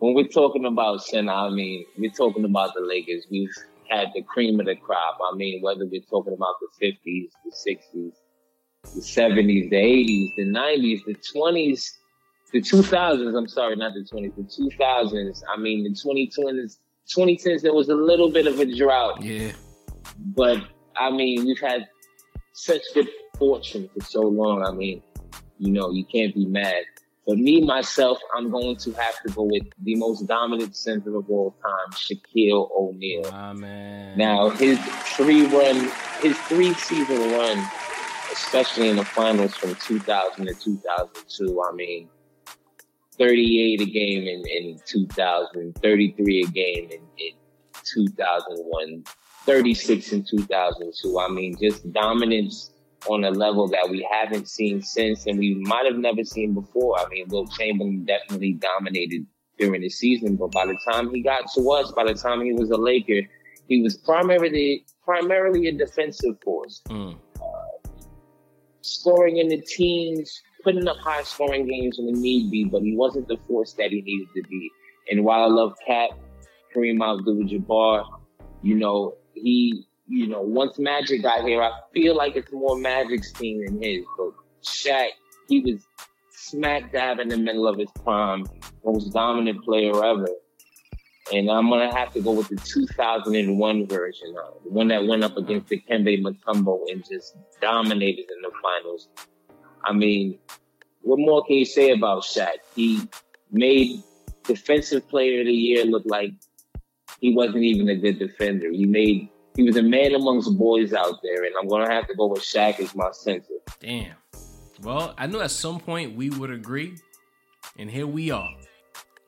[0.00, 3.26] When we're talking about center, I mean we're talking about the Lakers.
[3.30, 3.54] We've
[3.88, 5.18] had the cream of the crop.
[5.32, 8.12] I mean, whether we're talking about the 50s, the 60s,
[8.94, 11.90] the 70s, the 80s, the 90s, the 20s,
[12.52, 13.36] the 2000s.
[13.36, 15.42] I'm sorry, not the 20s, the 2000s.
[15.52, 16.78] I mean, the 2020s,
[17.16, 19.22] 2010s, there was a little bit of a drought.
[19.22, 19.52] Yeah.
[20.18, 20.58] But
[20.96, 21.88] I mean, we've had
[22.52, 24.64] such good fortune for so long.
[24.64, 25.02] I mean,
[25.58, 26.84] you know, you can't be mad.
[27.26, 31.28] But me, myself, I'm going to have to go with the most dominant center of
[31.28, 33.54] all time, Shaquille O'Neal.
[33.54, 34.16] Man.
[34.16, 34.78] Now, his
[35.16, 37.68] three run, his three season run,
[38.32, 42.08] especially in the finals from 2000 to 2002, I mean,
[43.18, 47.32] 38 a game in, in 2000, 33 a game in, in
[47.84, 49.04] 2001,
[49.44, 51.18] 36 in 2002.
[51.18, 52.70] I mean, just dominance
[53.08, 56.98] on a level that we haven't seen since, and we might have never seen before.
[56.98, 59.26] I mean, Wilt Chamberlain definitely dominated
[59.58, 62.52] during the season, but by the time he got to us, by the time he
[62.52, 63.22] was a Laker,
[63.68, 67.16] he was primarily primarily a defensive force, mm.
[67.36, 67.90] uh,
[68.80, 73.26] scoring in the teens, putting up high scoring games when need be, but he wasn't
[73.28, 74.70] the force that he needed to be.
[75.10, 76.10] And while I love Cap,
[76.74, 78.04] Kareem Abdul-Jabbar,
[78.62, 83.32] you know, he you know, once Magic got here, I feel like it's more Magic's
[83.32, 84.04] team than his.
[84.16, 84.30] But
[84.62, 85.08] Shaq,
[85.48, 85.86] he was
[86.30, 88.46] smack dab in the middle of his prime,
[88.84, 90.28] most dominant player ever.
[91.32, 95.24] And I'm gonna have to go with the 2001 version, uh, the one that went
[95.24, 99.08] up against the Dikembe Mutombo and just dominated in the finals.
[99.84, 100.38] I mean,
[101.02, 102.58] what more can you say about Shaq?
[102.76, 103.08] He
[103.50, 104.02] made
[104.44, 106.32] Defensive Player of the Year look like
[107.20, 108.70] he wasn't even a good defender.
[108.70, 112.14] He made he was a man amongst boys out there, and I'm gonna have to
[112.14, 113.54] go with Shaq as my center.
[113.80, 114.14] Damn.
[114.82, 116.96] Well, I knew at some point we would agree,
[117.78, 118.54] and here we are.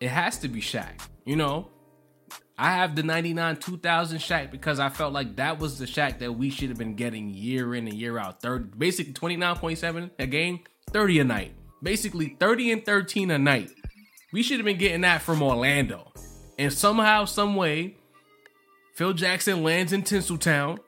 [0.01, 1.01] It has to be Shaq.
[1.25, 1.69] You know,
[2.59, 6.33] I have the 99 2000 Shaq because I felt like that was the Shaq that
[6.33, 8.43] we should have been getting year in and year out.
[8.43, 10.61] Third, basically 29.7 a game,
[10.91, 11.55] 30 a night.
[11.83, 13.71] Basically 30 and 13 a night.
[14.33, 16.13] We should have been getting that from Orlando.
[16.59, 17.97] And somehow, some way,
[18.99, 20.81] Phil Jackson lands in Tinseltown.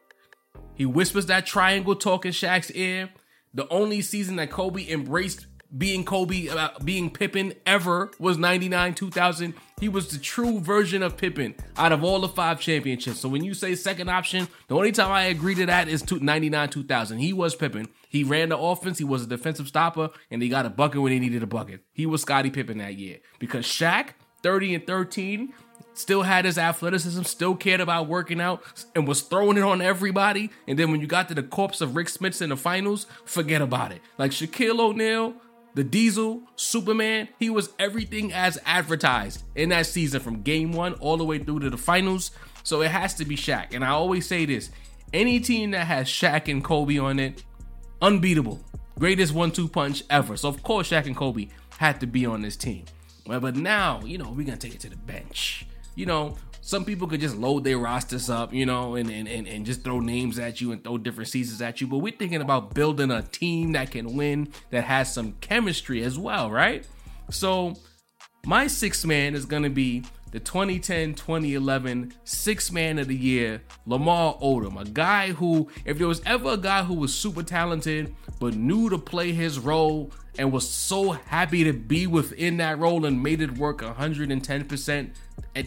[0.74, 3.10] He whispers that triangle talk in Shaq's ear.
[3.54, 5.46] The only season that Kobe embraced
[5.78, 9.54] being Kobe, uh, being Pippen ever was 99 2000.
[9.78, 13.20] He was the true version of Pippen out of all the five championships.
[13.20, 16.68] So when you say second option, the only time I agree to that is 99
[16.68, 17.18] 2000.
[17.18, 17.86] He was Pippen.
[18.08, 21.12] He ran the offense, he was a defensive stopper, and he got a bucket when
[21.12, 21.84] he needed a bucket.
[21.92, 23.18] He was Scottie Pippen that year.
[23.38, 25.52] Because Shaq, 30 and 13,
[26.00, 28.62] still had his athleticism, still cared about working out,
[28.94, 30.50] and was throwing it on everybody.
[30.66, 33.60] And then when you got to the corpse of Rick Smits in the finals, forget
[33.62, 34.00] about it.
[34.18, 35.34] Like Shaquille O'Neal,
[35.74, 41.16] the Diesel, Superman, he was everything as advertised in that season from game one all
[41.16, 42.32] the way through to the finals.
[42.64, 43.68] So it has to be Shaq.
[43.72, 44.70] And I always say this
[45.12, 47.44] any team that has Shaq and Kobe on it,
[48.00, 48.60] unbeatable.
[48.98, 50.36] Greatest one two punch ever.
[50.36, 52.84] So, of course, Shaq and Kobe had to be on this team.
[53.26, 55.66] But now, you know, we're going to take it to the bench
[56.00, 59.46] you know, some people could just load their rosters up, you know, and, and, and,
[59.46, 61.86] and just throw names at you and throw different seasons at you.
[61.86, 66.18] But we're thinking about building a team that can win, that has some chemistry as
[66.18, 66.86] well, right?
[67.30, 67.74] So
[68.46, 73.62] my sixth man is going to be the 2010 2011 six man of the year,
[73.84, 74.80] Lamar Odom.
[74.80, 78.88] A guy who, if there was ever a guy who was super talented but knew
[78.88, 83.42] to play his role and was so happy to be within that role and made
[83.42, 85.10] it work 110%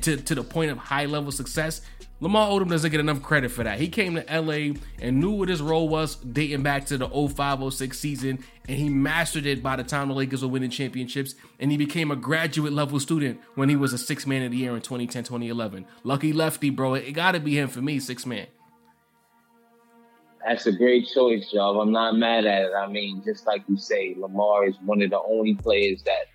[0.01, 1.81] to, to the point of high level success,
[2.19, 3.79] Lamar Odom doesn't get enough credit for that.
[3.79, 7.99] He came to LA and knew what his role was dating back to the 0506
[7.99, 11.35] season, and he mastered it by the time the Lakers were winning championships.
[11.59, 14.57] And he became a graduate level student when he was a six man of the
[14.57, 15.85] year in 2010 2011.
[16.03, 16.95] Lucky lefty, bro.
[16.95, 18.47] It, got to be him for me, six man.
[20.45, 21.79] That's a great choice, Joe.
[21.79, 22.71] I'm not mad at it.
[22.77, 26.25] I mean, just like you say, Lamar is one of the only players that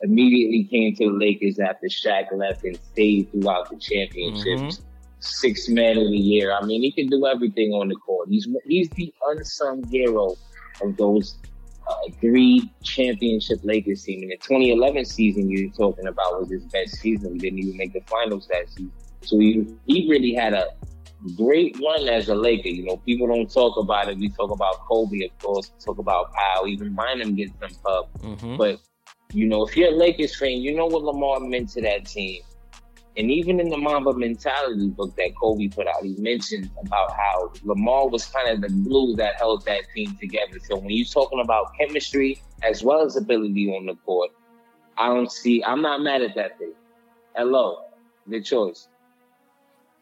[0.00, 4.78] immediately came to the Lakers after Shaq left and stayed throughout the championships.
[4.78, 4.88] Mm-hmm
[5.20, 6.52] six man of the year.
[6.52, 8.28] I mean, he can do everything on the court.
[8.28, 10.36] He's he's the unsung hero
[10.82, 11.38] of those
[11.88, 14.22] uh, three championship Lakers team.
[14.22, 17.32] In the 2011 season you're talking about was his best season.
[17.32, 18.92] We didn't even make the finals that season.
[19.22, 20.68] So he, he really had a
[21.36, 22.68] great run as a Laker.
[22.68, 24.18] You know, people don't talk about it.
[24.18, 25.72] We talk about Kobe, of course.
[25.74, 26.66] We talk about Pau.
[26.66, 28.08] Even Bynum gets some pub.
[28.20, 28.56] Mm-hmm.
[28.56, 28.80] But,
[29.32, 32.42] you know, if you're a Lakers fan, you know what Lamar meant to that team.
[33.16, 37.52] And even in the Mamba Mentality book that Kobe put out, he mentioned about how
[37.64, 40.58] Lamar was kind of the glue that held that team together.
[40.62, 44.30] So when you're talking about chemistry as well as ability on the court,
[44.96, 46.74] I don't see, I'm not mad at that thing.
[47.34, 47.86] Hello,
[48.28, 48.86] the choice.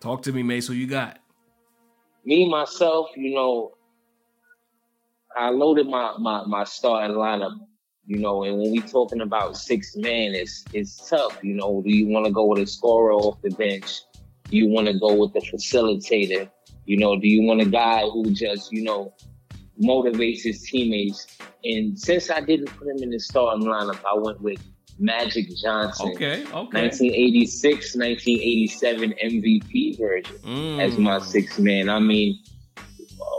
[0.01, 0.69] Talk to me, Mace.
[0.69, 1.19] Who you got?
[2.25, 3.73] Me, myself, you know,
[5.37, 7.57] I loaded my, my, my starting lineup
[8.07, 11.39] you know, and when we talking about six men, it's it's tough.
[11.43, 14.01] You know, do you want to go with a scorer off the bench?
[14.49, 16.49] Do you want to go with the facilitator?
[16.85, 19.13] You know, do you want a guy who just you know
[19.83, 21.27] motivates his teammates?
[21.65, 24.61] And since I didn't put him in the starting lineup, I went with
[24.99, 26.13] Magic Johnson.
[26.15, 26.53] Okay, okay.
[26.53, 30.83] 1986, 1987 MVP version mm.
[30.83, 31.89] as my six man.
[31.89, 32.39] I mean,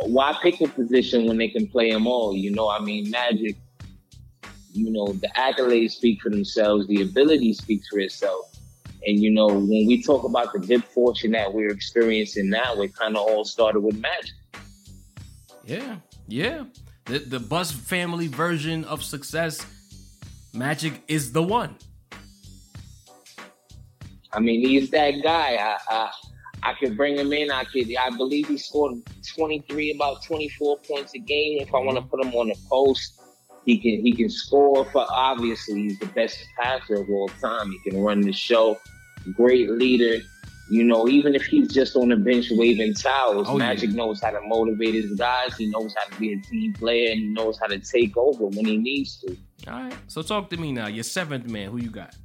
[0.04, 2.36] why pick a position when they can play them all?
[2.36, 3.56] You know, I mean, Magic
[4.78, 8.46] you know, the accolades speak for themselves, the ability speaks for itself.
[9.06, 12.96] And you know, when we talk about the good fortune that we're experiencing now, it
[12.96, 14.36] kind of all started with magic.
[15.66, 16.66] Yeah, yeah.
[17.06, 19.66] The the Buss family version of success,
[20.58, 21.76] magic is the one.
[24.34, 25.56] I mean, he's that guy.
[25.56, 26.12] I, I
[26.64, 27.52] I could bring him in.
[27.52, 27.88] I could.
[27.96, 28.96] I believe he scored
[29.36, 31.62] 23, about 24 points a game.
[31.62, 32.10] If I want to mm-hmm.
[32.10, 33.22] put him on the post,
[33.66, 37.72] he can he can score for obviously he's the best passer of all time.
[37.72, 38.80] He can run the show.
[39.34, 40.24] Great leader.
[40.70, 43.96] You know, even if he's just on the bench waving towels, oh, Magic yeah.
[43.96, 45.56] knows how to motivate his guys.
[45.56, 48.48] He knows how to be a team player and he knows how to take over
[48.48, 49.38] when he needs to.
[49.66, 49.96] All right.
[50.08, 50.88] So talk to me now.
[50.88, 52.16] Your seventh man, who you got?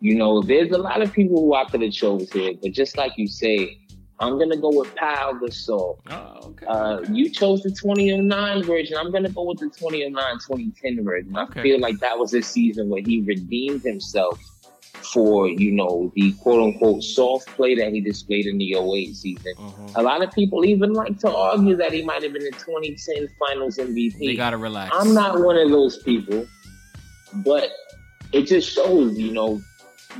[0.00, 2.96] You know, there's a lot of people who I could have chose here, but just
[2.96, 3.78] like you say,
[4.18, 5.98] I'm gonna go with Pau Gasol.
[6.10, 6.66] Oh, okay.
[6.66, 8.96] Uh, you chose the 2009 version.
[8.96, 11.36] I'm gonna go with the 2009 2010 version.
[11.36, 11.60] Okay.
[11.60, 14.38] I feel like that was a season where he redeemed himself
[15.12, 19.54] for you know the quote unquote soft play that he displayed in the 08 season.
[19.56, 19.96] Mm-hmm.
[19.96, 23.28] A lot of people even like to argue that he might have been the 2010
[23.38, 24.18] Finals MVP.
[24.18, 24.94] They gotta relax.
[24.94, 26.46] I'm not one of those people,
[27.34, 27.70] but
[28.32, 29.60] it just shows, you know,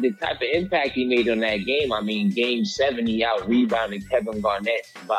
[0.00, 1.92] the type of impact he made on that game.
[1.92, 5.18] I mean, game seven, he out rebounded Kevin Garnett by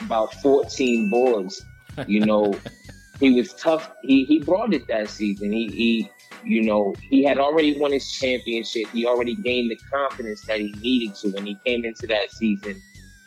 [0.00, 1.64] about 14 boards.
[2.06, 2.54] You know,
[3.20, 3.90] he was tough.
[4.02, 5.52] He he brought it that season.
[5.52, 6.10] He he
[6.44, 8.88] you know, he had already won his championship.
[8.92, 12.80] He already gained the confidence that he needed to when he came into that season.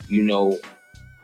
[0.08, 0.58] You know,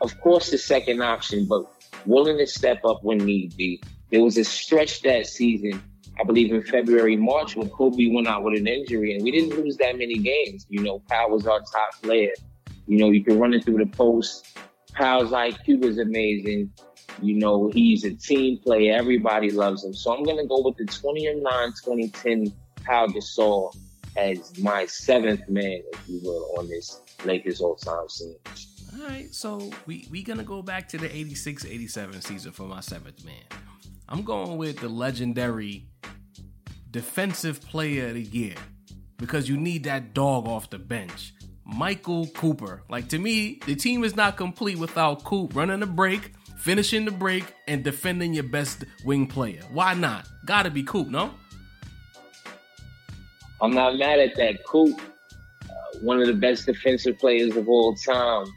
[0.01, 1.65] of course the second option, but
[2.05, 3.81] willing to step up when need be.
[4.11, 5.81] There was a stretch that season
[6.19, 9.57] I believe in February, March when Kobe went out with an injury and we didn't
[9.57, 10.65] lose that many games.
[10.69, 12.31] You know, Pau was our top player.
[12.87, 14.57] You know, you can run it through the post.
[14.93, 16.71] Pau's IQ is amazing.
[17.21, 18.95] You know, he's a team player.
[18.95, 19.93] Everybody loves him.
[19.93, 21.43] So I'm going to go with the 2009
[21.83, 23.75] 2010 Pau Gasol
[24.17, 28.35] as my seventh man, if you will, on this Lakers all time scene.
[28.97, 33.25] All right, so we we gonna go back to the 86-87 season for my seventh
[33.25, 33.43] man.
[34.07, 35.89] I'm going with the legendary
[36.91, 38.55] defensive player of the year
[39.17, 41.33] because you need that dog off the bench.
[41.65, 42.83] Michael Cooper.
[42.89, 47.11] Like to me, the team is not complete without Coop running the break, finishing the
[47.11, 49.61] break, and defending your best wing player.
[49.71, 50.27] Why not?
[50.45, 51.33] Gotta be Coop, no?
[53.61, 54.63] I'm not mad at that.
[54.65, 54.99] Coop,
[55.63, 58.47] uh, one of the best defensive players of all time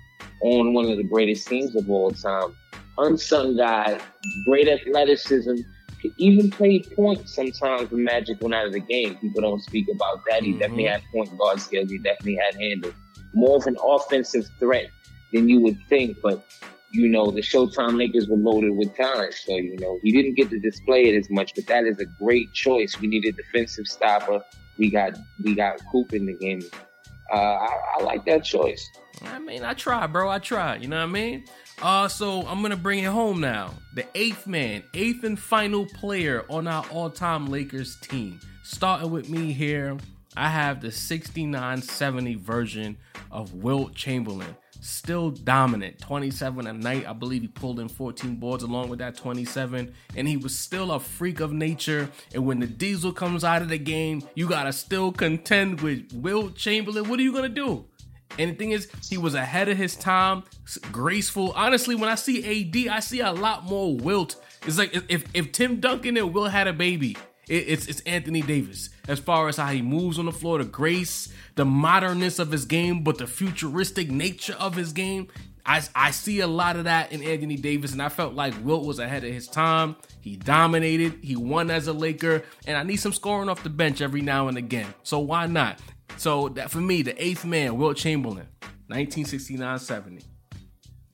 [0.42, 2.54] on one of the greatest teams of all time.
[2.98, 4.00] Unsung guy,
[4.44, 5.54] great athleticism,
[6.00, 9.16] could even play point sometimes when Magic went out of the game.
[9.16, 10.42] People don't speak about that.
[10.42, 10.60] He mm-hmm.
[10.60, 11.90] definitely had point guard skills.
[11.90, 12.92] He definitely had handle.
[13.34, 14.90] More of an offensive threat
[15.32, 16.44] than you would think, but
[16.90, 19.34] you know, the Showtime Lakers were loaded with talent.
[19.34, 22.06] So, you know, he didn't get to display it as much, but that is a
[22.06, 22.98] great choice.
[23.00, 24.42] We need a defensive stopper.
[24.78, 26.62] We got we got Coop in the game.
[27.30, 28.88] Uh, I, I like that choice.
[29.22, 30.30] I mean, I try, bro.
[30.30, 30.76] I try.
[30.76, 31.44] You know what I mean?
[31.82, 33.74] Uh, so I'm gonna bring it home now.
[33.94, 38.40] The eighth man, eighth and final player on our all-time Lakers team.
[38.62, 39.96] Starting with me here,
[40.36, 42.96] I have the 69-70 version
[43.30, 44.56] of Wilt Chamberlain.
[44.80, 47.06] Still dominant, 27 a night.
[47.08, 50.92] I believe he pulled in 14 boards along with that 27, and he was still
[50.92, 52.08] a freak of nature.
[52.32, 56.54] And when the diesel comes out of the game, you gotta still contend with Wilt
[56.54, 57.08] Chamberlain.
[57.08, 57.86] What are you gonna do?
[58.38, 60.44] And the thing is, he was ahead of his time,
[60.92, 61.52] graceful.
[61.56, 64.36] Honestly, when I see AD, I see a lot more Wilt.
[64.64, 67.16] It's like if, if Tim Duncan and Wilt had a baby,
[67.48, 68.90] it's it's Anthony Davis.
[69.06, 72.64] As far as how he moves on the floor, the grace, the modernness of his
[72.64, 75.28] game, but the futuristic nature of his game.
[75.66, 78.86] I, I see a lot of that in Anthony Davis, and I felt like Wilt
[78.86, 79.96] was ahead of his time.
[80.22, 84.00] He dominated, he won as a Laker, and I need some scoring off the bench
[84.00, 84.94] every now and again.
[85.02, 85.78] So why not?
[86.16, 88.48] So that for me, the eighth man, Wilt Chamberlain,
[88.90, 90.24] 1969-70.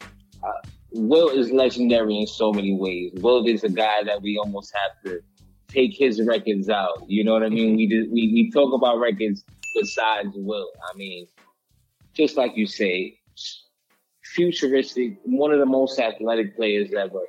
[0.00, 0.48] Uh,
[0.92, 3.12] Wilt is legendary in so many ways.
[3.16, 5.20] Wilt is a guy that we almost have to
[5.74, 7.04] take his records out.
[7.08, 7.76] You know what I mean?
[7.76, 9.44] We did, we we talk about records
[9.74, 10.70] besides Wilt.
[10.92, 11.26] I mean,
[12.14, 13.18] just like you say,
[14.22, 17.20] futuristic, one of the most athletic players ever.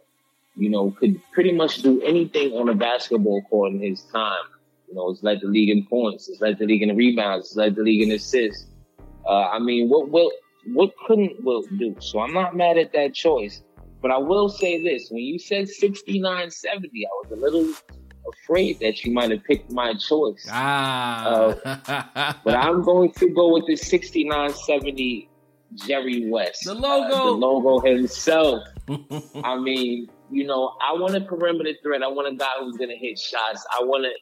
[0.58, 4.46] You know, could pretty much do anything on a basketball court in his time.
[4.88, 6.30] You know, it's led the league in points.
[6.30, 7.48] It's led the league in rebounds.
[7.48, 8.68] It's led the league in assists.
[9.28, 10.32] Uh, I mean, what will
[10.68, 11.96] what couldn't Wilt do?
[12.00, 13.64] So I'm not mad at that choice.
[14.02, 17.74] But I will say this: when you said 69 70, I was a little
[18.34, 20.48] afraid that you might have picked my choice.
[20.50, 21.54] Ah.
[21.66, 25.30] Uh, but I'm going to go with the 69 70
[25.76, 26.66] Jerry West.
[26.66, 27.14] The logo.
[27.14, 28.64] Uh, the logo himself.
[29.44, 32.04] I mean, you know, I want a perimeter threat.
[32.04, 33.66] I want a guy who's going to hit shots.
[33.78, 34.14] I want a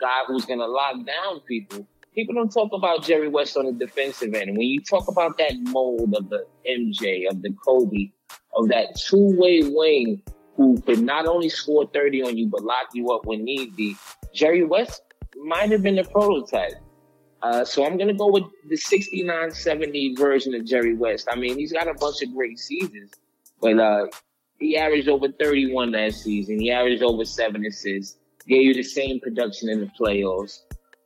[0.00, 1.86] guy who's going to lock down people.
[2.14, 4.56] People don't talk about Jerry West on the defensive end.
[4.56, 8.10] When you talk about that mold of the MJ, of the Kobe,
[8.56, 10.22] of that two-way wing
[10.56, 13.96] who could not only score 30 on you, but lock you up when need be,
[14.34, 15.02] Jerry West
[15.36, 16.74] might have been the prototype.
[17.42, 21.28] Uh, so I'm going to go with the 69 70 version of Jerry West.
[21.30, 23.12] I mean, he's got a bunch of great seasons,
[23.62, 24.06] but uh,
[24.58, 26.60] he averaged over 31 last season.
[26.60, 28.16] He averaged over seven assists
[28.50, 30.60] gave you the same production in the playoffs.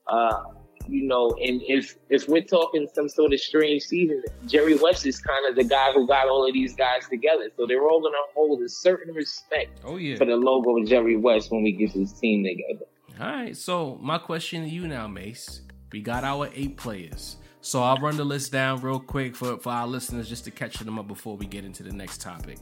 [0.06, 0.42] Uh,
[0.88, 5.18] you know, and if if we're talking some sort of strange season, Jerry West is
[5.18, 7.50] kind of the guy who got all of these guys together.
[7.56, 10.16] So they're all gonna hold a certain respect oh, yeah.
[10.16, 12.86] for the logo of Jerry West when we get this team together.
[13.20, 13.56] All right.
[13.56, 15.62] So my question to you now, Mace.
[15.92, 17.36] We got our eight players.
[17.60, 20.78] So I'll run the list down real quick for, for our listeners just to catch
[20.78, 22.58] them up before we get into the next topic.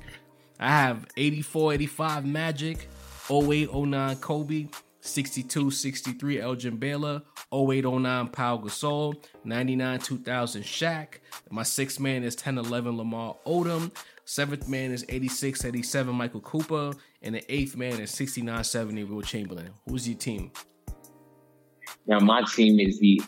[0.60, 2.88] I have 84 85 Magic,
[3.28, 4.68] 08 09 Kobe,
[5.02, 7.22] 62 63 Elgin Baylor,
[7.52, 11.14] 08 09 Pau Gasol, 99 2000 Shaq.
[11.50, 13.90] My sixth man is 10 11 Lamar Odom.
[14.24, 16.92] Seventh man is 86 87 Michael Cooper.
[17.20, 19.70] And the eighth man is 69 70 Wilt Chamberlain.
[19.88, 20.52] Who's your team?
[22.06, 23.20] Now, my team is the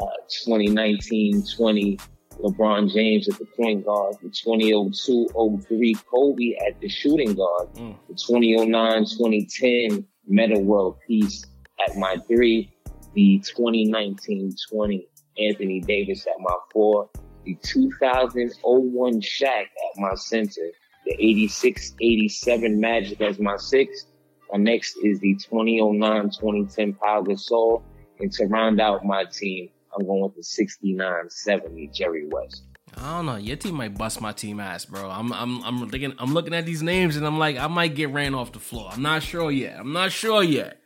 [0.00, 0.06] uh,
[0.44, 1.98] 2019 20
[2.40, 7.96] LeBron James at the point guard, the 2002-03 Kobe at the shooting guard, mm.
[8.06, 11.44] the 2009-2010 Metta World Peace
[11.86, 12.70] at my three,
[13.14, 15.06] the 2019-20
[15.38, 17.08] Anthony Davis at my four,
[17.44, 20.70] the 2001 Shaq at my center,
[21.06, 24.06] the 86-87 Magic as my six.
[24.52, 27.82] My next is the 2009-2010 Pau Gasol.
[28.20, 32.64] And to round out my team, I'm going with the 69 70 Jerry West.
[32.96, 33.36] I don't know.
[33.36, 35.08] Your team might bust my team ass, bro.
[35.10, 38.10] I'm I'm I'm thinking I'm looking at these names and I'm like, I might get
[38.10, 38.90] ran off the floor.
[38.92, 39.78] I'm not sure yet.
[39.78, 40.80] I'm not sure yet.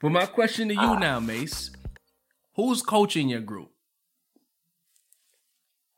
[0.00, 1.70] But my question to you uh, now, Mace,
[2.56, 3.70] who's coaching your group?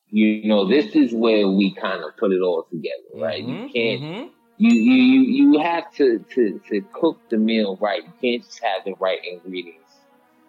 [0.08, 3.42] You know, this is where we kind of put it all together, right?
[3.42, 4.28] Mm-hmm, you can't mm-hmm.
[4.58, 8.02] you, you you you have to, to to cook the meal right.
[8.04, 9.82] You can't just have the right ingredients.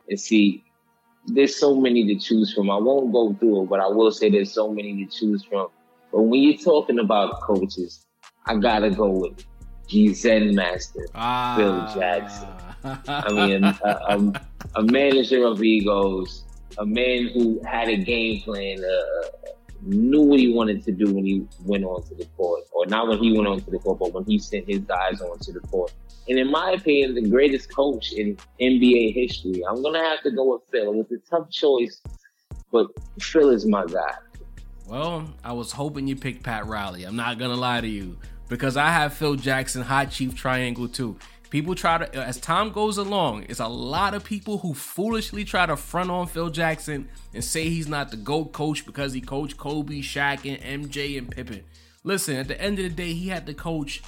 [0.08, 0.64] And see,
[1.28, 2.70] there's so many to choose from.
[2.70, 5.68] I won't go through it, but I will say there's so many to choose from.
[6.12, 8.06] But when you're talking about coaches,
[8.46, 9.46] I gotta go with
[9.88, 11.56] G Zen Master, ah.
[11.58, 12.48] Phil Jackson.
[13.08, 14.42] I mean, a, a,
[14.76, 16.46] a, manager of egos,
[16.78, 19.28] a man who had a game plan, uh,
[19.82, 23.08] knew what he wanted to do when he went on to the court, or not
[23.08, 25.52] when he went on to the court, but when he sent his guys on to
[25.52, 25.94] the court.
[26.30, 29.64] And in my opinion, the greatest coach in NBA history.
[29.68, 30.92] I'm gonna have to go with Phil.
[30.92, 32.02] It was a tough choice,
[32.72, 32.88] but
[33.20, 34.16] Phil is my guy.
[34.88, 37.04] Well, I was hoping you picked Pat Riley.
[37.04, 38.18] I'm not gonna lie to you
[38.50, 41.18] because I have Phil Jackson hot chief triangle too.
[41.50, 45.66] People try to, as time goes along, it's a lot of people who foolishly try
[45.66, 49.56] to front on Phil Jackson and say he's not the GOAT coach because he coached
[49.58, 51.64] Kobe, Shaq, and MJ and Pippen.
[52.04, 54.02] Listen, at the end of the day, he had to coach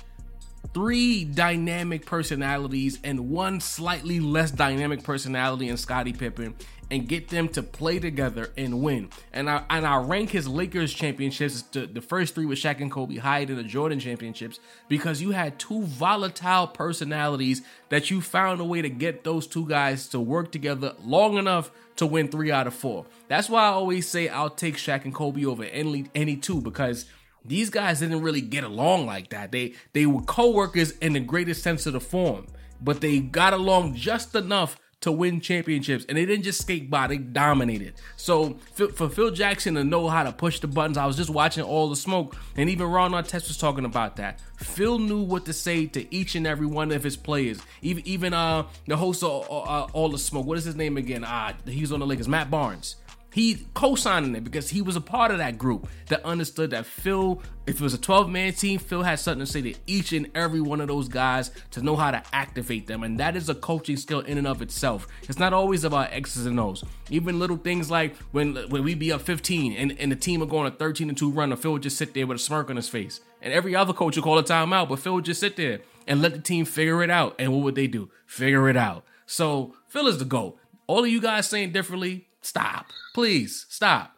[0.74, 6.56] three dynamic personalities and one slightly less dynamic personality in Scottie Pippen
[6.92, 9.10] and get them to play together and win.
[9.32, 12.92] And I and I rank his Lakers championships to the first three with Shaq and
[12.92, 18.60] Kobe higher than the Jordan championships because you had two volatile personalities that you found
[18.60, 22.52] a way to get those two guys to work together long enough to win three
[22.52, 23.06] out of four.
[23.28, 27.06] That's why I always say I'll take Shaq and Kobe over any any two because
[27.46, 29.52] these guys didn't really get along like that.
[29.52, 32.48] They they were co-workers in the greatest sense of the form,
[32.82, 37.08] but they got along just enough to win championships, and they didn't just skate by;
[37.08, 37.94] they dominated.
[38.18, 41.64] So for Phil Jackson to know how to push the buttons, I was just watching
[41.64, 44.42] all the smoke, and even Ron Artest was talking about that.
[44.58, 47.62] Phil knew what to say to each and every one of his players.
[47.82, 50.46] Even even uh the host of uh, all the smoke.
[50.46, 51.24] What is his name again?
[51.26, 52.28] Ah, uh, he's on the Lakers.
[52.28, 52.98] Matt Barnes.
[53.32, 57.42] He co-signing it because he was a part of that group that understood that Phil,
[57.68, 60.62] if it was a 12-man team, Phil had something to say to each and every
[60.62, 63.04] one of those guys to know how to activate them.
[63.04, 65.08] And that is a coaching skill in and of itself.
[65.24, 66.84] It's not always about X's and O's.
[67.12, 70.48] Even little things like when when we be up 15 and, and the team are
[70.48, 72.70] going a 13 and 2 run, and Phil would just sit there with a smirk
[72.72, 73.22] on his face.
[73.42, 76.22] And every other coach would call a timeout, but Phil would just sit there and
[76.22, 77.36] let the team figure it out.
[77.38, 78.10] And what would they do?
[78.26, 79.06] Figure it out.
[79.28, 80.58] So Phil is the GOAT.
[80.88, 82.88] All of you guys saying differently, Stop.
[83.14, 84.14] Please stop.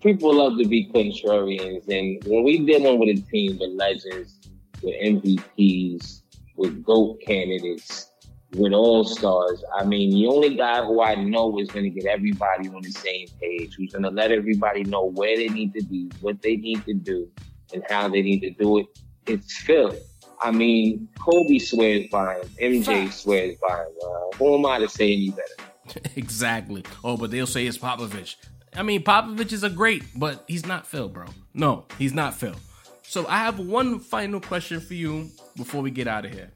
[0.00, 4.40] People love to be contrarians, and when we dealing with a team with legends,
[4.82, 6.22] with MVPs,
[6.56, 8.10] with GOAT candidates,
[8.54, 12.06] with all stars, I mean, the only guy who I know is going to get
[12.06, 15.82] everybody on the same page, who's going to let everybody know where they need to
[15.82, 17.28] be, what they need to do,
[17.74, 18.86] and how they need to do it,
[19.26, 19.94] it's Phil.
[20.40, 23.92] I mean, Kobe swears by him, MJ swears by him.
[24.02, 25.70] Uh, who am I to say any better?
[26.16, 26.84] exactly.
[27.02, 28.36] Oh, but they'll say it's Popovich.
[28.76, 31.26] I mean, Popovich is a great, but he's not Phil, bro.
[31.52, 32.56] No, he's not Phil.
[33.02, 36.50] So I have one final question for you before we get out of here.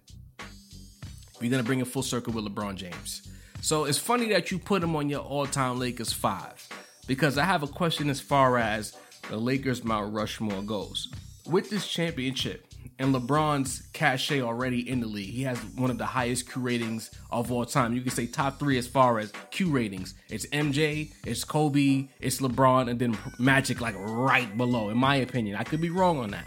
[1.40, 3.28] We're gonna bring it full circle with LeBron James.
[3.60, 6.66] So it's funny that you put him on your all-time Lakers five,
[7.06, 8.96] because I have a question as far as
[9.28, 11.12] the Lakers Mount Rushmore goes.
[11.46, 12.67] With this championship,
[12.98, 15.32] and LeBron's cachet already in the league.
[15.32, 17.94] He has one of the highest Q ratings of all time.
[17.94, 20.14] You can say top three as far as Q ratings.
[20.28, 24.88] It's MJ, it's Kobe, it's LeBron, and then Magic like right below.
[24.90, 26.46] In my opinion, I could be wrong on that.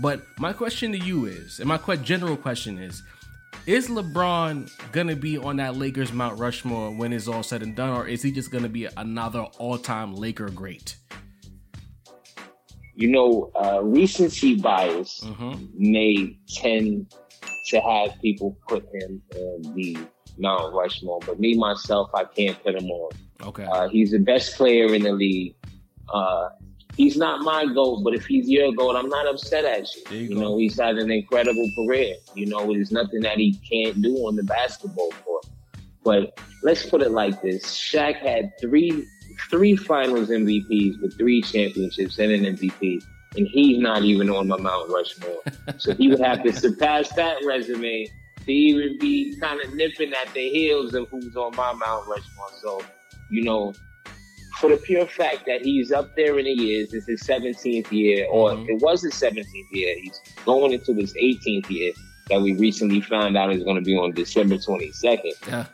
[0.00, 3.02] But my question to you is, and my general question is,
[3.66, 7.90] is LeBron gonna be on that Lakers Mount Rushmore when it's all said and done,
[7.90, 10.96] or is he just gonna be another all-time Laker great?
[13.00, 15.54] You know, uh, recency bias mm-hmm.
[15.74, 17.14] may tend
[17.68, 19.96] to have people put him on the
[20.36, 23.12] Mount Rushmore, but me myself, I can't put him on.
[23.42, 25.54] Okay, uh, he's the best player in the league.
[26.12, 26.50] Uh,
[26.94, 30.02] he's not my goal, but if he's your goal, I'm not upset at you.
[30.10, 32.16] You, you know, he's had an incredible career.
[32.34, 35.46] You know, there's nothing that he can't do on the basketball court.
[36.04, 39.06] But let's put it like this: Shaq had three
[39.48, 43.04] three finals MVPs with three championships and an MVP,
[43.36, 45.42] and he's not even on my Mount Rushmore.
[45.78, 48.06] so he would have to surpass that resume
[48.44, 52.48] to even be kind of nipping at the heels of who's on my Mount Rushmore.
[52.60, 52.82] So,
[53.28, 53.74] you know,
[54.60, 58.26] for the pure fact that he's up there in the years, it's his 17th year,
[58.30, 58.70] or mm-hmm.
[58.70, 61.92] it was his 17th year, he's going into his 18th year
[62.28, 65.48] that we recently found out is going to be on December 22nd.
[65.48, 65.66] Yeah.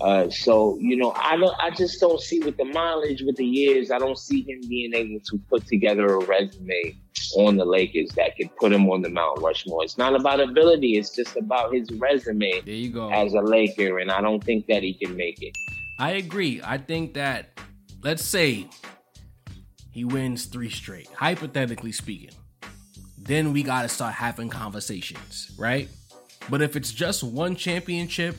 [0.00, 1.54] Uh, so you know, I don't.
[1.60, 4.94] I just don't see with the mileage, with the years, I don't see him being
[4.94, 6.96] able to put together a resume
[7.36, 9.84] on the Lakers that could put him on the Mount Rushmore.
[9.84, 12.62] It's not about ability; it's just about his resume.
[12.62, 13.10] There you go.
[13.10, 15.54] As a Laker, and I don't think that he can make it.
[15.98, 16.62] I agree.
[16.64, 17.60] I think that,
[18.02, 18.68] let's say,
[19.90, 22.30] he wins three straight, hypothetically speaking.
[23.18, 25.90] Then we got to start having conversations, right?
[26.48, 28.34] But if it's just one championship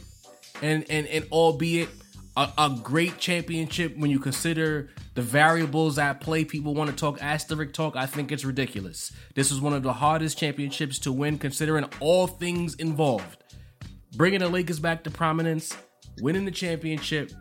[0.62, 1.90] and and and albeit
[2.38, 6.46] a, a, great championship when you consider the variables at play.
[6.46, 7.96] People want to talk asterisk talk.
[7.96, 9.12] I think it's ridiculous.
[9.36, 13.44] This is one of the hardest championships to win, considering all things involved.
[14.16, 15.76] Bringing the Lakers back to prominence,
[16.22, 17.32] winning the championship,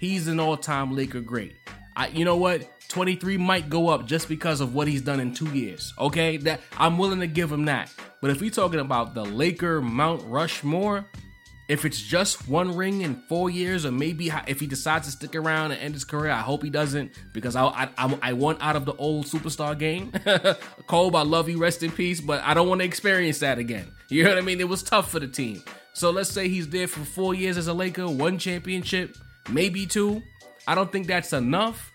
[0.00, 1.52] he's an all-time Laker great.
[1.96, 2.68] I, you know what?
[2.88, 5.92] 23 might go up just because of what he's done in two years.
[5.98, 7.92] Okay, that I'm willing to give him that.
[8.22, 11.06] But if we're talking about the Laker Mount Rushmore,
[11.68, 15.36] if it's just one ring in four years, or maybe if he decides to stick
[15.36, 18.74] around and end his career, I hope he doesn't because I I, I, want out
[18.74, 20.10] of the old superstar game.
[20.86, 23.86] Kobe, I love you, rest in peace, but I don't want to experience that again.
[24.08, 24.60] You know what I mean?
[24.60, 25.62] It was tough for the team.
[25.92, 29.16] So let's say he's there for four years as a Laker, one championship,
[29.50, 30.22] maybe two.
[30.66, 31.92] I don't think that's enough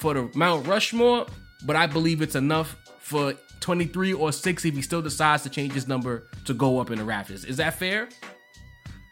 [0.00, 1.26] for the Mount Rushmore,
[1.64, 5.72] but I believe it's enough for 23 or 6 if he still decides to change
[5.72, 7.46] his number to go up in the Raptors.
[7.46, 8.08] Is that fair?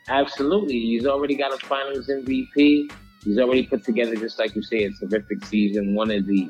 [0.08, 0.78] Absolutely.
[0.78, 2.90] He's already got a finals MVP.
[3.24, 5.94] He's already put together, just like you say, a terrific season.
[5.94, 6.48] One of the,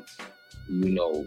[0.69, 1.25] you know,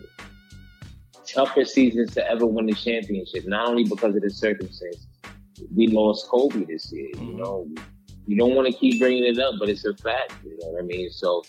[1.27, 5.07] toughest seasons to ever win the championship, not only because of the circumstances.
[5.75, 7.37] We lost Kobe this year, you mm-hmm.
[7.39, 7.69] know.
[8.27, 10.83] You don't want to keep bringing it up, but it's a fact, you know what
[10.83, 11.11] I mean?
[11.11, 11.43] So,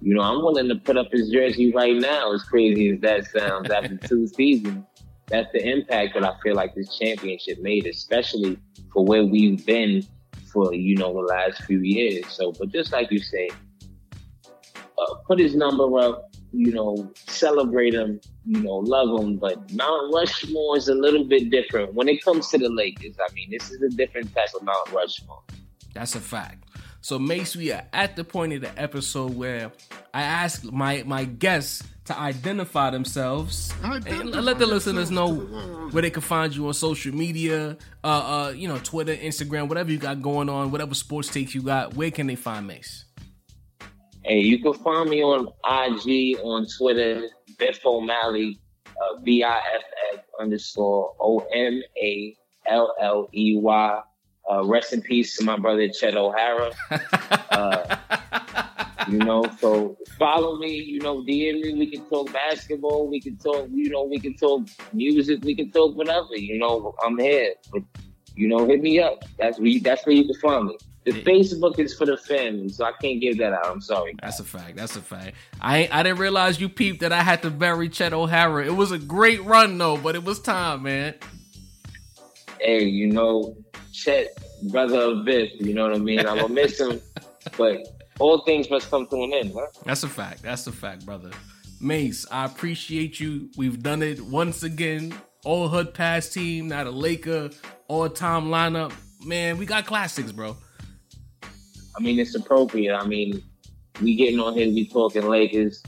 [0.00, 3.26] you know, I'm willing to put up his jersey right now, as crazy as that
[3.26, 4.84] sounds, after two seasons.
[5.28, 8.58] That's the impact that I feel like this championship made, especially
[8.92, 10.04] for where we've been
[10.54, 12.24] for you know the last few years.
[12.28, 13.50] So, but just like you say,
[14.98, 16.30] uh, put his number up.
[16.56, 18.20] You know, celebrate him.
[18.46, 19.38] You know, love him.
[19.38, 23.16] But Mount Rushmore is a little bit different when it comes to the Lakers.
[23.20, 25.42] I mean, this is a different type of Mount Rushmore.
[25.94, 26.68] That's a fact.
[27.04, 29.72] So, Mace, we are at the point of the episode where
[30.14, 35.34] I ask my my guests to identify themselves identify and let the listeners know
[35.90, 39.92] where they can find you on social media, uh, uh, you know, Twitter, Instagram, whatever
[39.92, 41.92] you got going on, whatever sports takes you got.
[41.92, 43.04] Where can they find Mace?
[44.22, 47.28] Hey, you can find me on IG, on Twitter,
[47.58, 49.82] Biff O'Malley, uh, B I F
[50.14, 52.34] F underscore O M A
[52.66, 54.00] L L E Y.
[54.50, 56.70] Uh, rest in peace to my brother Chet O'Hara.
[57.50, 57.96] Uh,
[59.08, 61.74] you know, so follow me, you know, DM me.
[61.74, 63.08] We can talk basketball.
[63.08, 65.42] We can talk, you know, we can talk music.
[65.44, 66.36] We can talk whatever.
[66.36, 67.54] You know, I'm here.
[67.72, 67.82] But,
[68.34, 69.24] you know, hit me up.
[69.38, 70.78] That's where you, that's where you can find me.
[71.04, 71.12] The.
[71.22, 73.66] Facebook is for the family, so I can't give that out.
[73.66, 74.16] I'm sorry.
[74.22, 74.76] That's a fact.
[74.76, 75.36] That's a fact.
[75.60, 78.64] I I didn't realize you peeped that I had to bury Chet O'Hara.
[78.64, 81.14] It was a great run though, but it was time, man.
[82.58, 83.54] Hey, you know,
[83.94, 84.36] Chet,
[84.70, 85.52] brother of Biff.
[85.60, 86.20] You know what I mean.
[86.20, 87.00] I'm gonna miss him,
[87.56, 87.78] but
[88.18, 89.54] all things must come to an end?
[89.84, 90.42] That's a fact.
[90.42, 91.30] That's a fact, brother.
[91.80, 93.50] Mace, I appreciate you.
[93.56, 95.14] We've done it once again.
[95.44, 97.50] All Hood Pass team, not a Laker,
[97.88, 98.92] all time lineup.
[99.24, 100.56] Man, we got classics, bro.
[101.96, 102.96] I mean, it's appropriate.
[102.96, 103.42] I mean,
[104.02, 105.82] we getting on here, we talking Lakers.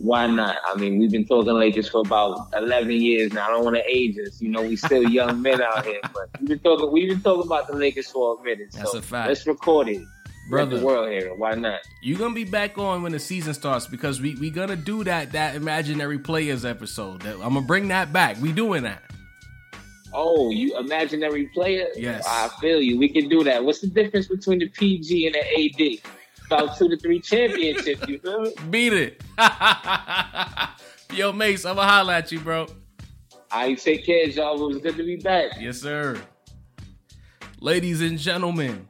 [0.00, 0.56] Why not?
[0.66, 3.48] I mean, we've been talking Lakers for about eleven years now.
[3.48, 4.40] I don't want to age us.
[4.40, 6.92] You know, we still young men out here, but we've been talking.
[6.92, 8.68] We've been talking about the Lakers for a minute.
[8.72, 9.28] That's so a fact.
[9.28, 10.02] Let's record it
[10.48, 10.78] brother.
[10.78, 11.34] The world here.
[11.34, 11.80] Why not?
[12.02, 15.32] You're gonna be back on when the season starts because we we gonna do that
[15.32, 17.24] that imaginary players episode.
[17.26, 18.40] I'm gonna bring that back.
[18.40, 19.02] We doing that.
[20.14, 21.86] Oh, you imaginary player?
[21.94, 22.24] Yes.
[22.26, 22.98] I feel you.
[22.98, 23.62] We can do that.
[23.62, 26.17] What's the difference between the PG and the AD?
[26.50, 28.06] About two to three championships.
[28.08, 28.52] You feel me?
[28.70, 29.22] Beat it.
[31.12, 32.66] Yo, Mace, I'm gonna holla at you, bro.
[33.50, 34.62] I take care, y'all.
[34.62, 35.52] It was good to be back.
[35.58, 36.20] Yes, sir.
[37.60, 38.88] Ladies and gentlemen,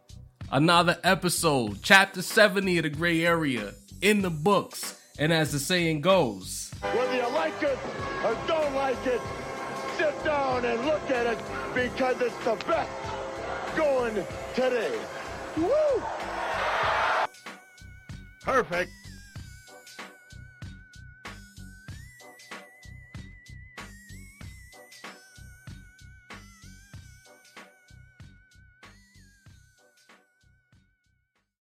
[0.50, 4.98] Another episode, chapter 70 of the gray area, in the books.
[5.18, 7.78] And as the saying goes, whether you like it
[8.24, 9.20] or don't like it,
[9.98, 11.38] sit down and look at it
[11.74, 12.90] because it's the best
[13.76, 14.14] going
[14.54, 14.98] today.
[15.58, 15.68] Woo!
[18.48, 18.97] Perfect.